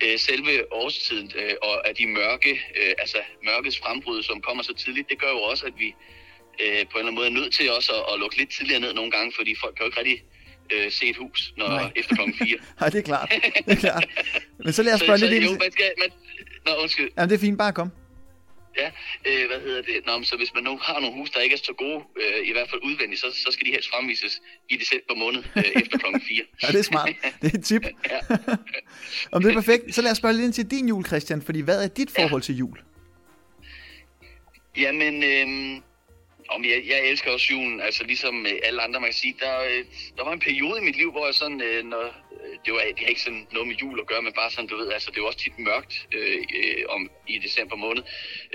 øh, 0.04 0.20
selve 0.20 0.74
årstiden 0.74 1.32
øh, 1.36 1.54
og 1.62 1.88
at 1.88 1.98
de 1.98 2.08
mørke, 2.08 2.52
øh, 2.52 2.94
altså 2.98 3.18
mørkets 3.44 3.80
frembrud, 3.80 4.24
som 4.24 4.42
kommer 4.42 4.64
så 4.64 4.74
tidligt, 4.74 5.10
det 5.10 5.20
gør 5.20 5.30
jo 5.30 5.42
også, 5.42 5.66
at 5.66 5.74
vi 5.78 5.96
øh, 6.64 6.86
på 6.92 6.98
en 6.98 7.00
eller 7.00 7.00
anden 7.00 7.16
måde 7.16 7.28
er 7.28 7.40
nødt 7.40 7.54
til 7.54 7.72
også 7.72 7.92
at, 7.94 8.14
at 8.14 8.20
lukke 8.20 8.38
lidt 8.38 8.52
tidligere 8.52 8.82
ned 8.82 8.94
nogle 8.94 9.12
gange, 9.12 9.32
fordi 9.36 9.56
folk 9.56 9.76
kan 9.76 9.84
jo 9.86 9.90
ikke 9.90 10.00
rigtig 10.00 10.24
øh, 10.72 10.92
se 10.92 11.06
et 11.06 11.18
hus, 11.18 11.54
når 11.58 11.68
Nej. 11.68 11.92
efter 11.96 12.16
klokken 12.16 12.36
4. 12.38 12.58
Nej, 12.80 12.90
det 12.90 13.00
er 13.00 13.04
klart. 13.04 13.34
Det 13.66 13.74
er 13.74 13.76
klart. 13.76 14.06
Men 14.58 14.74
så 14.74 14.84
lad 14.84 14.94
os 14.94 15.00
så, 15.00 15.06
spørge 15.06 15.20
så, 15.20 15.26
lidt 15.26 15.44
ind 15.44 15.52
jo, 15.52 15.58
man 15.60 15.72
skal, 15.72 15.92
man, 15.98 16.10
Nå, 16.66 16.82
undskyld. 16.82 17.10
Jamen, 17.18 17.30
det 17.30 17.36
er 17.36 17.40
fint, 17.40 17.58
bare 17.58 17.74
kom. 17.74 17.92
Ja, 18.78 18.92
øh, 19.28 19.48
hvad 19.48 19.60
hedder 19.60 19.82
det? 19.82 20.06
Nå, 20.06 20.24
så 20.24 20.38
hvis 20.38 20.54
man 20.54 20.64
nu 20.64 20.78
har 20.82 21.00
nogle 21.00 21.16
hus, 21.16 21.30
der 21.30 21.40
ikke 21.40 21.54
er 21.54 21.58
så 21.58 21.74
gode, 21.78 22.04
øh, 22.22 22.48
i 22.50 22.52
hvert 22.52 22.70
fald 22.70 22.82
udvendigt, 22.84 23.22
så, 23.22 23.28
så 23.46 23.50
skal 23.52 23.68
de 23.68 23.72
helst 23.72 23.90
fremvises 23.90 24.42
i 24.70 24.78
december 24.78 25.16
måned 25.16 25.44
øh, 25.56 25.64
efter 25.82 25.98
klokken 25.98 26.22
4. 26.22 26.44
Ja, 26.64 26.68
det 26.68 26.80
er 26.80 26.84
smart. 26.84 27.10
Det 27.42 27.54
er 27.54 27.58
et 27.58 27.66
tip. 27.66 27.86
Ja. 28.12 28.20
Om 29.32 29.42
det 29.42 29.50
er 29.50 29.54
perfekt. 29.54 29.96
Så 29.96 30.02
lad 30.02 30.12
os 30.12 30.18
spørge 30.18 30.34
lidt 30.34 30.46
ind 30.46 30.54
til 30.54 30.72
din 30.72 30.88
jul, 30.88 31.06
Christian. 31.06 31.42
Fordi 31.42 31.60
hvad 31.62 31.84
er 31.84 31.88
dit 31.88 32.12
forhold 32.12 32.42
til 32.42 32.56
jul? 32.56 32.78
Jamen, 34.78 35.24
øhm, 35.24 35.84
om 36.56 36.66
jeg, 36.66 36.84
jeg 36.88 37.00
elsker 37.10 37.32
også 37.32 37.48
julen, 37.52 37.82
altså 37.82 38.04
ligesom 38.04 38.46
øh, 38.46 38.52
alle 38.64 38.82
andre, 38.82 39.00
man 39.00 39.10
kan 39.10 39.14
sige. 39.24 39.36
Der, 39.40 39.56
øh, 39.70 39.86
der 40.18 40.24
var 40.24 40.34
en 40.34 40.40
periode 40.40 40.78
i 40.82 40.84
mit 40.84 40.96
liv, 40.96 41.12
hvor 41.12 41.26
jeg 41.26 41.36
sådan, 41.36 41.62
øh, 41.62 41.86
når, 41.86 42.04
det, 42.66 42.74
var, 42.74 42.80
det 42.80 43.00
har 43.00 43.08
ikke 43.08 43.22
sådan 43.22 43.48
noget 43.52 43.68
med 43.68 43.76
jul 43.76 44.00
at 44.00 44.08
gøre, 44.08 44.22
men 44.22 44.34
bare 44.34 44.52
sådan, 44.52 44.68
du 44.68 44.78
ved, 44.78 44.92
altså 44.92 45.12
det 45.12 45.18
jo 45.18 45.28
også 45.28 45.40
tit 45.40 45.60
mørkt 45.60 46.08
øh, 46.18 46.38
om, 46.90 47.10
i 47.28 47.38
december 47.38 47.76
måned. 47.76 48.04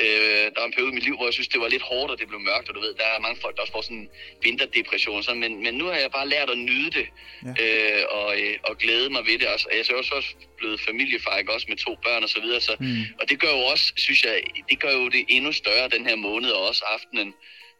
Øh, 0.04 0.44
der 0.54 0.58
var 0.60 0.66
en 0.66 0.72
periode 0.72 0.92
i 0.92 0.94
mit 0.94 1.04
liv, 1.04 1.16
hvor 1.16 1.24
jeg 1.26 1.32
synes, 1.34 1.48
det 1.48 1.60
var 1.60 1.68
lidt 1.68 1.82
hårdt, 1.82 2.10
og 2.12 2.18
det 2.18 2.28
blev 2.28 2.40
mørkt, 2.40 2.68
og 2.68 2.74
du 2.74 2.80
ved, 2.80 2.94
der 2.94 3.04
er 3.04 3.20
mange 3.20 3.40
folk, 3.40 3.56
der 3.56 3.62
også 3.62 3.72
får 3.72 3.82
sådan 3.82 4.08
vinterdepression, 4.42 5.22
sådan, 5.22 5.40
men, 5.40 5.62
men 5.62 5.74
nu 5.74 5.84
har 5.84 5.94
jeg 5.94 6.10
bare 6.10 6.28
lært 6.28 6.50
at 6.50 6.58
nyde 6.58 6.90
det, 6.90 7.06
Ja. 7.46 7.64
øh, 7.64 8.02
og, 8.10 8.40
øh, 8.40 8.54
og 8.62 8.78
glæde 8.78 9.10
mig 9.10 9.26
ved 9.26 9.38
det. 9.38 9.46
Og 9.46 9.58
jeg 9.72 9.78
er 9.80 9.84
så 9.84 9.92
også, 9.92 10.14
også 10.14 10.30
blevet 10.58 10.80
familiefar, 10.80 11.38
ikke? 11.38 11.52
også 11.52 11.66
med 11.68 11.76
to 11.76 11.96
børn 12.04 12.22
og 12.22 12.28
så 12.28 12.40
videre, 12.40 12.60
så, 12.60 12.76
Mm. 12.80 13.02
og 13.20 13.28
det 13.30 13.40
gør 13.40 13.50
jo 13.50 13.58
også, 13.72 13.92
synes 13.96 14.24
jeg, 14.24 14.42
det 14.70 14.80
gør 14.80 14.92
jo 14.92 15.08
det 15.08 15.24
endnu 15.28 15.52
større 15.52 15.88
den 15.88 16.06
her 16.06 16.16
måned, 16.16 16.50
og 16.50 16.68
også 16.68 16.84
aftenen, 16.94 17.34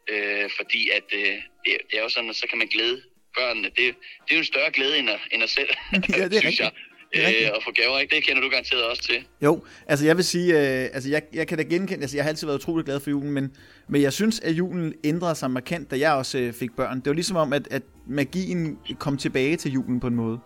øh, 0.09 0.49
fordi 0.57 0.89
at 0.89 1.03
øh, 1.13 1.35
det, 1.65 1.77
det 1.89 1.97
er 1.99 2.03
jo 2.03 2.09
sådan, 2.09 2.29
at 2.29 2.35
så 2.35 2.47
kan 2.49 2.57
man 2.57 2.67
glæde 2.67 3.01
børnene. 3.37 3.67
Det, 3.67 3.77
det 3.77 4.29
er 4.29 4.35
jo 4.35 4.37
en 4.37 4.45
større 4.45 4.71
glæde 4.71 4.97
end 4.99 5.09
at, 5.09 5.19
end 5.31 5.43
at 5.43 5.49
selv, 5.49 5.69
Ja, 5.93 6.27
det 6.27 6.33
er 6.33 6.39
synes 6.47 6.59
jeg. 6.59 6.71
Øh, 7.15 7.47
at 7.55 7.63
få 7.63 7.71
gaver, 7.71 7.99
ikke? 7.99 8.15
Det 8.15 8.23
kender 8.23 8.41
du 8.41 8.49
garanteret 8.49 8.83
også 8.83 9.03
til. 9.03 9.23
Jo, 9.43 9.65
altså 9.87 10.05
jeg 10.05 10.17
vil 10.17 10.25
sige, 10.25 10.53
øh, 10.53 10.89
altså 10.93 11.09
jeg, 11.09 11.21
jeg 11.33 11.47
kan 11.47 11.57
da 11.57 11.63
genkende, 11.63 12.01
altså 12.01 12.17
jeg 12.17 12.23
har 12.23 12.29
altid 12.29 12.47
været 12.47 12.59
utrolig 12.59 12.85
glad 12.85 12.99
for 12.99 13.09
julen, 13.09 13.31
men, 13.31 13.55
men 13.87 14.01
jeg 14.01 14.13
synes, 14.13 14.39
at 14.39 14.51
julen 14.51 14.93
ændrede 15.03 15.35
sig 15.35 15.51
markant, 15.51 15.91
da 15.91 15.99
jeg 15.99 16.13
også 16.13 16.37
øh, 16.37 16.53
fik 16.53 16.69
børn. 16.75 16.97
Det 16.97 17.05
var 17.05 17.13
ligesom 17.13 17.37
om, 17.37 17.53
at, 17.53 17.67
at 17.71 17.81
magien 18.07 18.79
kom 18.99 19.17
tilbage 19.17 19.55
til 19.55 19.71
julen 19.71 19.99
på 19.99 20.07
en 20.07 20.15
måde. 20.15 20.39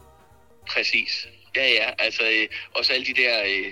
Præcis. 0.70 1.28
Ja, 1.56 1.68
ja. 1.68 1.90
Altså, 2.00 2.24
øh, 2.24 2.48
også 2.76 2.94
alle 2.94 3.06
de 3.06 3.14
der 3.14 3.44
øh, 3.44 3.72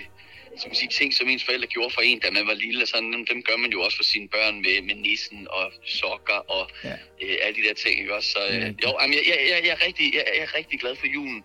skal 0.60 0.70
man 0.70 0.76
sige, 0.76 0.88
ting, 0.88 1.14
som 1.14 1.28
ens 1.28 1.44
forældre 1.44 1.66
gjorde 1.66 1.94
for 1.94 2.00
en, 2.00 2.18
da 2.18 2.30
man 2.30 2.46
var 2.46 2.54
lille, 2.54 2.82
og 2.84 2.88
sådan, 2.88 3.12
dem, 3.12 3.26
dem 3.26 3.42
gør 3.42 3.56
man 3.56 3.70
jo 3.70 3.80
også 3.82 3.96
for 3.96 4.04
sine 4.04 4.28
børn 4.28 4.54
med, 4.64 4.82
med 4.82 4.94
nissen 4.94 5.46
og 5.50 5.72
sokker 5.84 6.40
og 6.56 6.70
Ja. 6.84 6.92
øh, 7.22 7.36
alle 7.42 7.56
de 7.62 7.68
der 7.68 7.74
ting, 7.74 8.00
ikke 8.00 8.14
også? 8.16 8.30
Så 8.30 8.40
øh, 8.52 8.66
jo, 8.84 8.88
jamen, 9.00 9.14
jeg, 9.18 9.24
jeg, 9.30 9.38
jeg, 9.50 9.60
jeg, 9.66 9.70
er 9.80 9.86
rigtig, 9.86 10.14
jeg, 10.14 10.24
jeg 10.36 10.42
er 10.42 10.54
rigtig 10.58 10.80
glad 10.80 10.96
for 10.96 11.06
julen. 11.06 11.42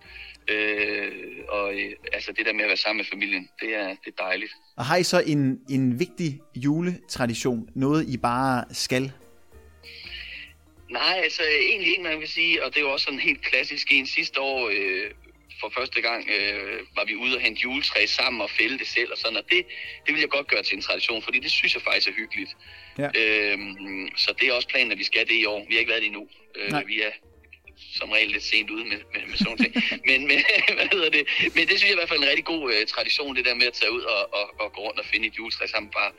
Øh, 0.48 1.12
og 1.48 1.74
øh, 1.74 1.92
altså 2.12 2.32
det 2.32 2.46
der 2.46 2.52
med 2.52 2.62
at 2.62 2.68
være 2.68 2.76
sammen 2.76 2.96
med 2.96 3.04
familien, 3.04 3.48
det 3.60 3.74
er, 3.74 3.88
det 3.88 4.14
er 4.18 4.22
dejligt. 4.24 4.52
Og 4.76 4.84
har 4.84 4.96
I 4.96 5.02
så 5.02 5.22
en, 5.26 5.60
en 5.70 5.98
vigtig 6.00 6.40
juletradition? 6.56 7.68
Noget 7.74 8.08
I 8.08 8.16
bare 8.16 8.64
skal? 8.72 9.12
Nej, 10.90 11.20
altså 11.24 11.42
egentlig 11.62 11.90
ikke, 11.90 12.02
man 12.02 12.20
vil 12.20 12.28
sige, 12.28 12.64
og 12.64 12.70
det 12.70 12.76
er 12.76 12.80
jo 12.80 12.92
også 12.92 13.04
sådan 13.04 13.20
helt 13.20 13.42
klassisk 13.42 13.86
en 13.92 14.06
sidste 14.06 14.40
år, 14.40 14.68
øh, 14.68 15.10
for 15.60 15.68
første 15.78 16.00
gang 16.00 16.30
øh, 16.30 16.80
var 16.96 17.04
vi 17.04 17.14
ude 17.14 17.36
og 17.36 17.40
hente 17.40 17.60
juletræ 17.62 18.06
sammen 18.06 18.40
og 18.42 18.50
fælde 18.50 18.78
det 18.78 18.86
selv 18.86 19.12
og 19.12 19.18
sådan, 19.18 19.36
og 19.36 19.44
det, 19.50 19.66
det 20.06 20.14
vil 20.14 20.20
jeg 20.20 20.28
godt 20.28 20.46
gøre 20.46 20.62
til 20.62 20.76
en 20.76 20.82
tradition, 20.82 21.22
fordi 21.22 21.38
det 21.38 21.50
synes 21.50 21.74
jeg 21.74 21.82
faktisk 21.82 22.08
er 22.08 22.12
hyggeligt. 22.12 22.56
Ja. 22.98 23.08
Øhm, 23.20 24.08
så 24.16 24.34
det 24.40 24.48
er 24.48 24.52
også 24.52 24.68
planen, 24.68 24.92
at 24.92 24.98
vi 24.98 25.04
skal 25.04 25.28
det 25.28 25.34
i 25.34 25.44
år. 25.44 25.66
Vi 25.68 25.74
har 25.74 25.78
ikke 25.78 25.90
været 25.90 26.02
det 26.02 26.06
endnu. 26.06 26.28
Nej. 26.70 26.80
Øh, 26.80 26.88
vi 26.88 27.02
er 27.02 27.10
som 27.98 28.10
regel 28.10 28.30
lidt 28.30 28.42
sent 28.42 28.70
ude 28.70 28.84
med, 28.84 28.98
med, 29.14 29.22
med 29.30 29.36
sådan 29.36 29.58
ting. 29.64 29.72
men, 30.08 30.18
men, 30.30 30.38
hvad 30.78 30.88
hedder 30.92 31.10
det? 31.10 31.24
men 31.54 31.62
det 31.68 31.74
synes 31.78 31.82
jeg 31.90 31.92
i 31.92 32.00
hvert 32.00 32.08
fald 32.08 32.18
er 32.20 32.22
en 32.22 32.28
rigtig 32.28 32.44
god 32.44 32.72
øh, 32.74 32.86
tradition, 32.86 33.36
det 33.36 33.44
der 33.44 33.54
med 33.54 33.66
at 33.66 33.72
tage 33.72 33.92
ud 33.92 34.00
og, 34.14 34.20
og, 34.38 34.44
og 34.60 34.72
gå 34.72 34.80
rundt 34.86 34.98
og 35.00 35.06
finde 35.12 35.26
et 35.26 35.34
juletræ 35.38 35.66
sammen, 35.66 35.90
bare 36.00 36.10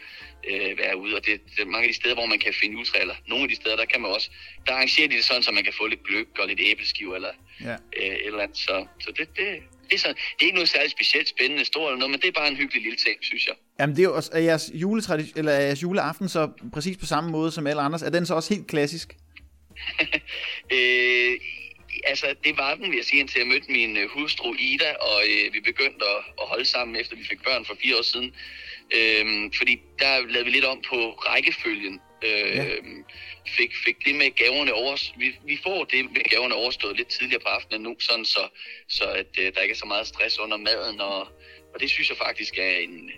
øh, 0.50 0.78
være 0.78 0.98
ude. 0.98 1.16
Og 1.18 1.26
det, 1.26 1.42
det, 1.58 1.68
mange 1.68 1.86
af 1.88 1.92
de 1.94 1.96
steder, 2.02 2.16
hvor 2.16 2.26
man 2.26 2.40
kan 2.40 2.54
finde 2.62 2.74
juletræ, 2.74 3.00
eller 3.02 3.16
nogle 3.28 3.44
af 3.44 3.50
de 3.50 3.56
steder, 3.56 3.76
der 3.76 3.86
kan 3.86 4.02
man 4.02 4.12
også, 4.12 4.30
der 4.66 4.74
arrangerer 4.74 5.08
de 5.08 5.16
det 5.16 5.26
sådan, 5.26 5.44
så 5.44 5.52
man 5.52 5.64
kan 5.64 5.74
få 5.74 5.88
lidt 5.88 6.04
gløk 6.08 6.28
og 6.40 6.48
lidt 6.48 6.60
æbleskiver, 6.64 7.16
eller 7.16 7.34
Ja. 7.62 7.72
øh, 7.74 8.06
et 8.06 8.26
eller 8.26 8.40
andet. 8.40 8.58
Så, 8.58 8.86
så 9.00 9.10
det, 9.18 9.28
det, 9.38 9.48
det, 9.90 9.94
er 9.96 10.00
sådan, 10.00 10.16
det 10.16 10.42
er 10.42 10.46
ikke 10.46 10.56
noget 10.56 10.70
særligt 10.70 10.92
specielt 10.92 11.28
spændende, 11.30 11.66
stort 11.66 11.88
eller 11.90 12.00
noget, 12.00 12.12
men 12.12 12.20
det 12.22 12.28
er 12.28 12.32
bare 12.32 12.48
en 12.48 12.56
hyggelig 12.58 12.82
lille 12.84 12.98
ting, 12.98 13.18
synes 13.22 13.48
jeg. 13.48 13.56
Jamen 13.80 13.96
det 13.96 14.02
er 14.02 14.08
jo 14.10 14.16
også, 14.16 14.30
er 14.34 14.40
jeres, 14.40 14.72
eller 15.36 15.52
er 15.52 15.62
jeres 15.62 15.82
juleaften 15.84 16.30
så 16.30 16.50
præcis 16.74 16.98
på 16.98 17.06
samme 17.06 17.30
måde 17.32 17.52
som 17.52 17.68
alle 17.68 17.82
andres? 17.82 18.02
Er 18.02 18.10
den 18.10 18.26
så 18.26 18.34
også 18.36 18.54
helt 18.54 18.68
klassisk? 18.68 19.16
Øh, 20.76 21.40
altså, 22.04 22.36
det 22.44 22.58
var 22.58 22.76
den, 22.76 22.90
vil 22.90 22.96
jeg 22.96 23.06
sige, 23.06 23.20
indtil 23.20 23.40
jeg 23.40 23.48
mødte 23.48 23.72
min 23.72 23.98
øh, 23.98 24.10
hustru 24.10 24.56
Ida, 24.60 24.94
og 24.94 25.24
øh, 25.24 25.54
vi 25.54 25.60
begyndte 25.60 26.06
at, 26.06 26.24
at 26.42 26.48
holde 26.48 26.66
sammen, 26.66 26.96
efter 26.96 27.16
vi 27.16 27.24
fik 27.24 27.44
børn 27.44 27.66
for 27.66 27.76
fire 27.82 27.98
år 27.98 28.02
siden. 28.02 28.36
Øh, 28.98 29.52
fordi 29.58 29.82
der 30.00 30.28
lavede 30.28 30.46
vi 30.46 30.52
lidt 30.52 30.66
om 30.66 30.82
på 30.90 31.12
rækkefølgen. 31.12 32.02
Øh, 32.24 32.56
Ja. 32.56 32.64
ja. 32.64 32.76
fik, 33.58 33.72
fik 33.86 34.06
det 34.06 34.16
med 34.16 34.32
gaverne 34.36 34.74
over, 34.74 34.96
vi, 35.18 35.36
vi 35.46 35.60
får 35.64 35.84
det 35.84 36.06
med 36.06 36.24
gaverne 36.30 36.56
overstået 36.56 36.98
lidt 36.98 37.08
tidligere 37.08 37.42
på 37.42 37.48
aftenen 37.48 37.82
nu, 37.82 37.96
sådan 38.00 38.26
så, 38.26 38.48
så 38.88 39.06
at 39.06 39.28
øh, 39.40 39.54
der 39.54 39.62
ikke 39.62 39.74
er 39.74 39.78
så 39.78 39.86
meget 39.86 40.08
stress 40.08 40.40
under 40.40 40.58
maden, 40.58 41.02
og, 41.02 41.20
og 41.74 41.80
det 41.80 41.90
synes 41.90 42.10
jeg 42.10 42.18
faktisk 42.18 42.58
er 42.58 42.78
en, 42.78 43.12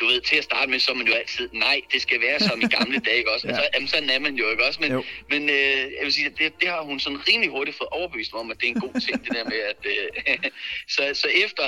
du 0.00 0.06
ved, 0.06 0.20
til 0.20 0.36
at 0.36 0.44
starte 0.44 0.70
med, 0.70 0.78
så 0.78 0.90
er 0.90 0.94
man 0.94 1.06
jo 1.06 1.14
altid, 1.14 1.48
nej, 1.52 1.80
det 1.92 2.02
skal 2.02 2.20
være 2.20 2.40
som 2.40 2.60
i 2.60 2.66
gamle 2.66 2.98
dage, 2.98 3.16
ikke 3.16 3.32
også? 3.32 3.48
Ja. 3.50 3.54
så, 3.54 3.68
jamen, 3.74 3.88
sådan 3.88 4.10
er 4.10 4.18
man 4.18 4.34
jo, 4.34 4.50
ikke 4.50 4.64
også? 4.66 4.80
Men, 4.80 4.92
Jo. 4.92 5.04
men 5.28 5.50
øh, 5.50 5.56
jeg 5.96 6.02
vil 6.02 6.12
sige, 6.12 6.30
det, 6.30 6.52
det 6.60 6.68
har 6.68 6.82
hun 6.82 7.00
sådan 7.00 7.28
rimelig 7.28 7.50
hurtigt 7.50 7.76
fået 7.76 7.88
overbevist 7.88 8.32
mig 8.32 8.40
om, 8.40 8.50
at 8.50 8.60
det 8.60 8.66
er 8.68 8.72
en 8.74 8.80
god 8.80 9.00
ting, 9.00 9.24
det 9.24 9.32
der 9.36 9.44
med, 9.44 9.58
at... 9.72 9.76
Øh, 9.84 10.50
så, 10.94 11.02
så 11.14 11.28
efter 11.44 11.66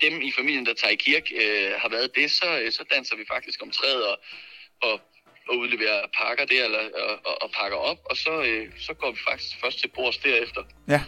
dem 0.00 0.22
i 0.22 0.32
familien, 0.38 0.66
der 0.66 0.74
tager 0.74 0.92
i 0.92 0.96
kirke, 0.96 1.30
øh, 1.44 1.80
har 1.80 1.88
været 1.88 2.10
det, 2.14 2.30
så, 2.30 2.60
øh, 2.60 2.72
så 2.72 2.84
danser 2.94 3.16
vi 3.16 3.24
faktisk 3.28 3.62
om 3.62 3.70
træet 3.70 4.06
og, 4.06 4.18
og, 4.82 5.00
og 5.48 5.56
udleverer 5.58 6.06
pakker 6.18 6.44
der, 6.44 6.64
eller, 6.64 6.78
og, 6.78 7.18
og, 7.24 7.42
og 7.42 7.50
pakker 7.50 7.78
op, 7.78 7.98
og 8.04 8.16
så, 8.16 8.42
øh, 8.42 8.66
så 8.78 8.94
går 8.94 9.10
vi 9.10 9.18
faktisk 9.28 9.60
først 9.60 9.78
til 9.80 9.88
bords 9.88 10.18
derefter. 10.18 10.62
Ja. 10.88 11.02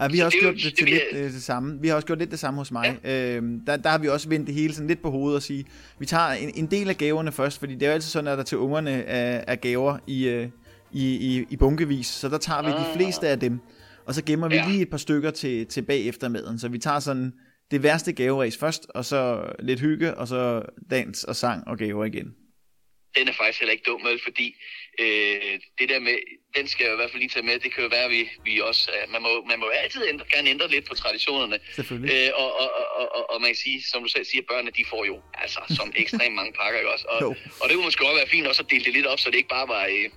Ja, 0.00 0.08
vi 0.08 0.18
har 0.18 0.22
Så 0.22 0.26
også 0.26 0.38
det 0.40 0.46
jo- 0.46 0.50
gjort 0.50 0.54
det 0.56 0.64
det 0.64 0.78
til 0.78 0.84
vil 0.86 0.92
lidt 1.14 1.24
øh, 1.26 1.32
det 1.32 1.42
samme. 1.42 1.80
Vi 1.80 1.88
har 1.88 1.94
også 1.94 2.06
gjort 2.06 2.18
lidt 2.18 2.30
det 2.30 2.38
samme 2.38 2.58
hos 2.58 2.72
mig. 2.72 2.98
Ja. 3.04 3.36
Øhm, 3.36 3.60
der, 3.66 3.76
der 3.76 3.88
har 3.90 3.98
vi 3.98 4.08
også 4.08 4.28
vendt 4.28 4.46
det 4.46 4.54
hele 4.54 4.74
sådan 4.74 4.88
lidt 4.88 5.02
på 5.02 5.10
hovedet 5.10 5.36
og 5.36 5.42
sige, 5.42 5.64
vi 5.98 6.06
tager 6.06 6.28
en, 6.30 6.50
en 6.54 6.66
del 6.66 6.88
af 6.88 6.96
gaverne 6.98 7.32
først, 7.32 7.58
fordi 7.58 7.74
det 7.74 7.82
er 7.82 7.86
jo 7.86 7.92
altid 7.92 8.10
sådan, 8.10 8.28
at 8.32 8.38
der 8.38 8.44
til 8.44 8.58
ungerne 8.58 8.90
er, 8.90 9.44
er 9.46 9.54
gaver 9.56 9.98
i, 10.06 10.28
øh, 10.28 10.48
i, 10.92 11.14
i, 11.38 11.46
i 11.50 11.56
bunkevis, 11.56 12.06
så 12.06 12.28
der 12.28 12.38
tager 12.38 12.62
vi 12.62 12.68
de 12.68 12.74
Ah. 12.88 12.96
fleste 12.96 13.28
af 13.28 13.40
dem, 13.40 13.58
og 14.06 14.14
så 14.14 14.24
gemmer 14.24 14.48
vi 14.48 14.54
Ja. 14.54 14.68
lige 14.68 14.82
et 14.82 14.90
par 14.90 14.96
stykker 14.98 15.30
til, 15.30 15.66
til 15.66 15.82
bagefter 15.82 16.28
maden, 16.28 16.58
så 16.58 16.68
vi 16.68 16.78
tager 16.78 16.98
sådan 16.98 17.32
det 17.70 17.82
værste 17.82 18.12
gaveræs 18.12 18.56
først, 18.56 18.86
og 18.94 19.04
så 19.04 19.42
lidt 19.58 19.80
hygge, 19.80 20.14
og 20.14 20.28
så 20.28 20.62
dans 20.90 21.24
og 21.24 21.36
sang 21.36 21.68
og 21.68 21.78
gaver 21.78 22.04
igen. 22.04 22.26
Den 23.18 23.28
er 23.28 23.32
faktisk 23.32 23.58
heller 23.60 23.72
ikke 23.72 23.86
dum, 23.90 24.04
vel, 24.04 24.20
fordi 24.22 24.46
øh, 25.02 25.54
det 25.78 25.88
der 25.88 25.98
med, 25.98 26.16
den 26.56 26.68
skal 26.68 26.84
jeg 26.84 26.92
i 26.92 26.96
hvert 26.96 27.10
fald 27.10 27.20
lige 27.22 27.28
tage 27.34 27.46
med, 27.46 27.58
det 27.58 27.74
kan 27.74 27.82
jo 27.82 27.88
være, 27.96 28.04
at 28.04 28.10
vi, 28.10 28.22
vi 28.44 28.60
også, 28.60 28.90
øh, 28.94 29.12
man, 29.12 29.22
må, 29.22 29.44
man 29.50 29.58
må 29.58 29.66
altid 29.82 30.02
ændre, 30.08 30.24
gerne 30.34 30.50
ændre 30.50 30.68
lidt 30.68 30.84
på 30.88 30.94
traditionerne, 30.94 31.58
Selvfølgelig. 31.74 32.14
øh, 32.14 32.30
og, 32.42 32.60
og, 32.60 32.68
og, 33.00 33.06
og, 33.16 33.30
og 33.30 33.40
man 33.40 33.48
kan 33.50 33.56
sige, 33.56 33.82
som 33.90 34.02
du 34.02 34.08
selv 34.08 34.24
siger, 34.24 34.42
børnene, 34.50 34.70
de 34.78 34.84
får 34.92 35.04
jo 35.04 35.16
altså 35.34 35.60
som 35.76 35.92
ekstremt 36.02 36.34
mange 36.34 36.52
pakker, 36.60 36.78
ikke 36.78 36.92
også? 36.92 37.06
Og, 37.08 37.22
Jo. 37.22 37.28
og 37.60 37.64
det 37.68 37.74
kunne 37.74 37.84
måske 37.84 38.06
også 38.06 38.16
være 38.16 38.28
fint 38.28 38.46
også 38.46 38.62
at 38.62 38.70
dele 38.70 38.84
det 38.84 38.92
lidt 38.92 39.06
op, 39.06 39.18
så 39.20 39.30
det 39.30 39.36
ikke 39.36 39.48
bare 39.58 39.68
var, 39.68 39.84
øh, 39.86 40.08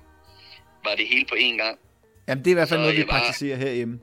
var 0.85 0.95
det 0.95 1.07
hele 1.07 1.25
på 1.25 1.35
én 1.35 1.55
gang. 1.63 1.79
Jamen, 2.27 2.43
det 2.43 2.49
er 2.51 2.55
i 2.55 2.59
hvert 2.59 2.69
fald 2.69 2.79
så 2.79 2.81
noget, 2.81 2.97
vi 2.97 3.03
bare- 3.03 3.19
praktiserer 3.19 3.57
herhjemme. 3.57 3.99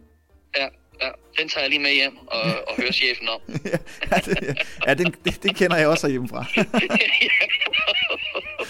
Ja, 0.57 0.69
ja, 1.02 1.11
den 1.38 1.49
tager 1.49 1.62
jeg 1.64 1.71
lige 1.71 1.81
med 1.81 1.93
hjem 1.95 2.17
og, 2.19 2.40
og 2.69 2.76
hører 2.76 2.93
chefen 2.93 3.28
om. 3.28 3.40
ja, 4.12 4.17
det, 4.17 4.59
ja 4.87 4.95
den, 4.95 5.14
det, 5.25 5.43
det 5.43 5.57
kender 5.57 5.76
jeg 5.76 5.88
også 5.88 6.07
herhjemmefra. 6.07 6.45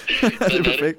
det 0.50 0.58
er 0.58 0.64
perfekt. 0.64 0.98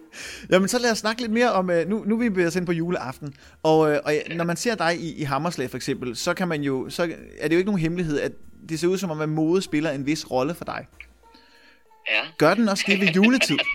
Jamen, 0.51 0.67
så 0.67 0.79
lad 0.79 0.91
os 0.91 0.97
snakke 0.97 1.21
lidt 1.21 1.31
mere 1.31 1.51
om, 1.51 1.69
øh, 1.69 1.89
nu, 1.89 2.03
nu 2.07 2.15
er 2.15 2.19
vi 2.19 2.29
bevæget 2.29 2.47
os 2.47 2.55
ind 2.55 2.65
på 2.65 2.71
juleaften, 2.71 3.33
og, 3.63 3.91
øh, 3.91 3.99
og 4.05 4.13
når 4.35 4.43
man 4.43 4.57
ser 4.57 4.75
dig 4.75 4.99
i, 4.99 5.13
i 5.13 5.23
Hammerslag 5.23 5.69
for 5.69 5.77
eksempel, 5.77 6.15
så 6.15 6.33
kan 6.33 6.47
man 6.47 6.61
jo, 6.63 6.89
så 6.89 7.03
er 7.39 7.47
det 7.47 7.55
jo 7.55 7.57
ikke 7.57 7.71
nogen 7.71 7.81
hemmelighed, 7.81 8.19
at 8.19 8.31
det 8.69 8.79
ser 8.79 8.87
ud 8.87 8.97
som 8.97 9.11
om, 9.11 9.21
at 9.21 9.29
mode 9.29 9.61
spiller 9.61 9.91
en 9.91 10.05
vis 10.05 10.31
rolle 10.31 10.53
for 10.53 10.65
dig. 10.65 10.87
Ja. 12.11 12.21
Gør 12.37 12.53
den 12.53 12.69
også 12.69 12.83
det 12.87 13.01
ved 13.01 13.07
juletid? 13.07 13.57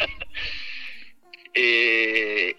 Øh, 1.58 2.52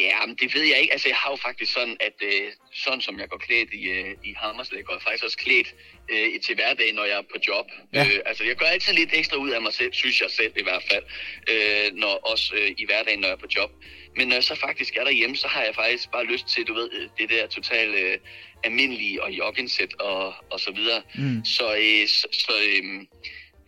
Ja, 0.00 0.26
men 0.26 0.36
det 0.40 0.54
ved 0.54 0.62
jeg 0.62 0.78
ikke. 0.80 0.92
Altså, 0.92 1.08
jeg 1.08 1.16
har 1.16 1.30
jo 1.30 1.36
faktisk 1.36 1.72
sådan, 1.72 1.96
at 2.00 2.16
øh, 2.22 2.52
sådan 2.72 3.00
som 3.00 3.18
jeg 3.20 3.28
går 3.28 3.38
klædt 3.38 3.68
i, 3.72 3.82
øh, 3.90 4.14
i 4.24 4.34
Hammerslæg, 4.36 4.84
går 4.84 4.94
jeg 4.94 5.02
faktisk 5.02 5.24
også 5.24 5.36
klædt 5.36 5.74
øh, 6.12 6.40
til 6.40 6.54
hverdag, 6.54 6.92
når 6.92 7.04
jeg 7.04 7.18
er 7.18 7.22
på 7.22 7.38
job. 7.48 7.66
Ja. 7.94 8.04
Øh, 8.04 8.20
altså, 8.26 8.44
jeg 8.44 8.56
gør 8.56 8.66
altid 8.66 8.92
lidt 8.92 9.10
ekstra 9.12 9.36
ud 9.36 9.50
af 9.50 9.62
mig 9.62 9.72
selv, 9.72 9.92
synes 9.92 10.20
jeg 10.20 10.30
selv 10.30 10.52
i 10.56 10.62
hvert 10.62 10.84
fald, 10.90 11.04
øh, 11.52 11.94
når, 11.94 12.14
også 12.32 12.54
øh, 12.54 12.70
i 12.78 12.84
hverdagen, 12.84 13.20
når 13.20 13.28
jeg 13.28 13.34
er 13.34 13.44
på 13.46 13.52
job. 13.56 13.70
Men 14.16 14.28
når 14.28 14.34
jeg 14.34 14.44
så 14.44 14.54
faktisk 14.54 14.96
er 14.96 15.04
derhjemme, 15.04 15.36
så 15.36 15.48
har 15.48 15.62
jeg 15.62 15.74
faktisk 15.74 16.10
bare 16.10 16.24
lyst 16.24 16.46
til, 16.48 16.64
du 16.64 16.74
ved, 16.74 16.90
øh, 16.92 17.08
det 17.18 17.30
der 17.30 17.46
totalt 17.46 17.94
øh, 17.94 18.18
almindelige 18.64 19.22
og 19.22 19.30
joggensæt 19.32 19.94
og, 20.00 20.34
og 20.50 20.60
så 20.60 20.72
videre. 20.72 21.02
Mm. 21.14 21.44
Så, 21.44 21.74
øh, 21.74 22.08
så, 22.08 22.26
så, 22.32 22.52
øh, 22.68 23.06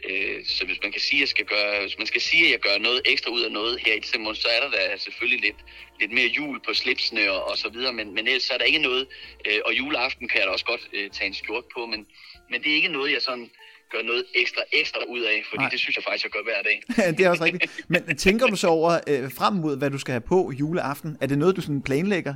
øh, 0.08 0.44
så 0.46 0.64
hvis 0.66 0.78
man 0.82 0.92
kan 0.92 1.00
sige, 1.00 1.18
at 1.18 1.20
jeg 1.20 1.28
skal 1.28 1.44
gøre, 1.44 1.80
hvis 1.80 1.99
man 1.99 2.06
skal 2.06 2.20
sige, 2.20 2.44
at 2.46 2.52
jeg 2.52 2.61
gør 2.61 2.78
noget 2.78 3.02
ekstra 3.04 3.30
ud 3.30 3.42
af 3.42 3.52
noget 3.52 3.80
her 3.87 3.94
i 3.94 3.99
december, 3.99 4.32
så 4.32 4.49
er 4.49 4.61
der 4.64 4.70
da 4.70 4.96
selvfølgelig 4.96 5.40
lidt, 5.40 5.61
lidt 6.00 6.12
mere 6.12 6.26
jul 6.26 6.61
på 6.66 6.75
slipsene 6.75 7.32
og, 7.32 7.50
og 7.50 7.58
så 7.58 7.68
videre, 7.68 7.92
men, 7.92 8.14
men 8.14 8.26
ellers 8.26 8.42
så 8.42 8.54
er 8.54 8.58
der 8.58 8.64
ikke 8.64 8.78
noget, 8.78 9.06
øh, 9.46 9.61
og 9.64 9.73
juleaften 9.78 10.28
kan 10.28 10.38
jeg 10.38 10.46
da 10.46 10.52
også 10.52 10.64
godt 10.64 10.88
øh, 10.92 11.11
tage 11.11 11.28
en 11.28 11.34
skjort 11.34 11.64
på, 11.75 11.87
men, 11.87 12.06
men 12.50 12.62
det 12.62 12.73
er 12.73 12.76
ikke 12.76 12.88
noget, 12.88 13.12
jeg 13.12 13.23
sådan 13.23 13.50
gør 13.92 14.02
noget 14.02 14.25
ekstra 14.34 14.62
ekstra 14.73 15.00
ud 15.08 15.20
af, 15.20 15.44
fordi 15.50 15.62
Nej. 15.62 15.70
Det 15.70 15.80
synes 15.80 15.96
jeg 15.96 16.04
faktisk, 16.04 16.25
jeg 16.25 16.32
gør 16.32 16.42
hver 16.42 16.62
dag. 16.62 16.82
det 17.16 17.26
er 17.26 17.30
også 17.30 17.44
rigtigt. 17.44 17.84
Men 17.88 18.16
tænker 18.16 18.46
du 18.46 18.56
så 18.56 18.68
over 18.68 18.92
øh, 19.06 19.32
frem 19.38 19.54
mod, 19.54 19.78
hvad 19.78 19.90
du 19.90 19.99
skal 19.99 20.12
have 20.12 20.20
på 20.20 20.52
juleaften? 20.61 21.18
Er 21.20 21.26
det 21.26 21.38
noget, 21.38 21.56
du 21.56 21.61
sådan 21.61 21.82
planlægger? 21.82 22.34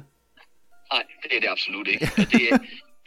Nej, 0.93 1.05
det 1.23 1.37
er 1.37 1.41
det 1.41 1.49
absolut 1.49 1.89
ikke. 1.89 2.11
Det 2.33 2.43
er, 2.51 2.59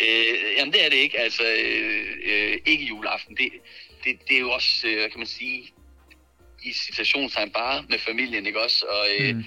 øh, 0.03 0.57
jamen 0.57 0.73
det 0.73 0.85
er 0.85 0.89
det 0.89 0.97
ikke. 0.97 1.19
Altså, 1.19 1.43
øh, 1.43 2.05
øh, 2.25 2.57
ikke 2.65 2.85
juleaften. 2.85 3.35
Det, 3.35 3.49
det, 4.03 4.19
det 4.27 4.35
er 4.35 4.39
jo 4.39 4.51
også, 4.51 4.87
øh, 4.87 5.11
kan 5.11 5.19
man 5.19 5.27
sige, 5.27 5.69
i 6.63 6.73
situationstegn 6.73 7.51
bare 7.51 7.85
med 7.89 7.99
familien, 7.99 8.45
ikke 8.45 8.61
også? 8.61 8.85
Og, 8.85 9.07
øh, 9.19 9.35
mm. 9.35 9.43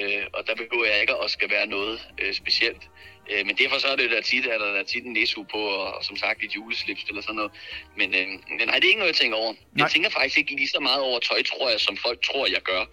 øh, 0.00 0.26
og 0.32 0.46
der 0.46 0.54
behøver 0.54 0.86
jeg 0.86 1.00
ikke 1.00 1.14
at 1.24 1.30
skal 1.30 1.50
være 1.50 1.66
noget 1.66 2.08
øh, 2.22 2.34
specielt. 2.34 2.82
Øh, 3.30 3.46
men 3.46 3.56
derfor 3.56 3.78
så 3.78 3.88
er 3.88 3.96
det 3.96 4.10
der 4.10 4.20
tit, 4.20 4.46
at 4.46 4.60
der 4.60 4.66
er 4.66 4.82
tit 4.82 5.04
en 5.04 5.12
næsu 5.12 5.42
på, 5.42 5.58
og, 5.58 5.94
og 5.94 6.04
som 6.04 6.16
sagt 6.16 6.44
et 6.44 6.56
juleslips 6.56 7.04
eller 7.08 7.22
sådan 7.22 7.36
noget. 7.36 7.52
Men, 7.96 8.14
øh, 8.14 8.28
men 8.28 8.66
nej, 8.66 8.74
det 8.74 8.84
er 8.84 8.88
ikke 8.88 8.98
noget, 8.98 9.12
jeg 9.12 9.20
tænker 9.20 9.36
over. 9.36 9.52
Nej. 9.52 9.84
Jeg 9.84 9.90
tænker 9.90 10.10
faktisk 10.10 10.38
ikke 10.38 10.56
lige 10.56 10.68
så 10.68 10.80
meget 10.80 11.00
over 11.00 11.18
tøj, 11.18 11.42
tror 11.42 11.70
jeg, 11.70 11.80
som 11.80 11.96
folk 11.96 12.22
tror, 12.22 12.46
jeg 12.46 12.62
gør. 12.62 12.84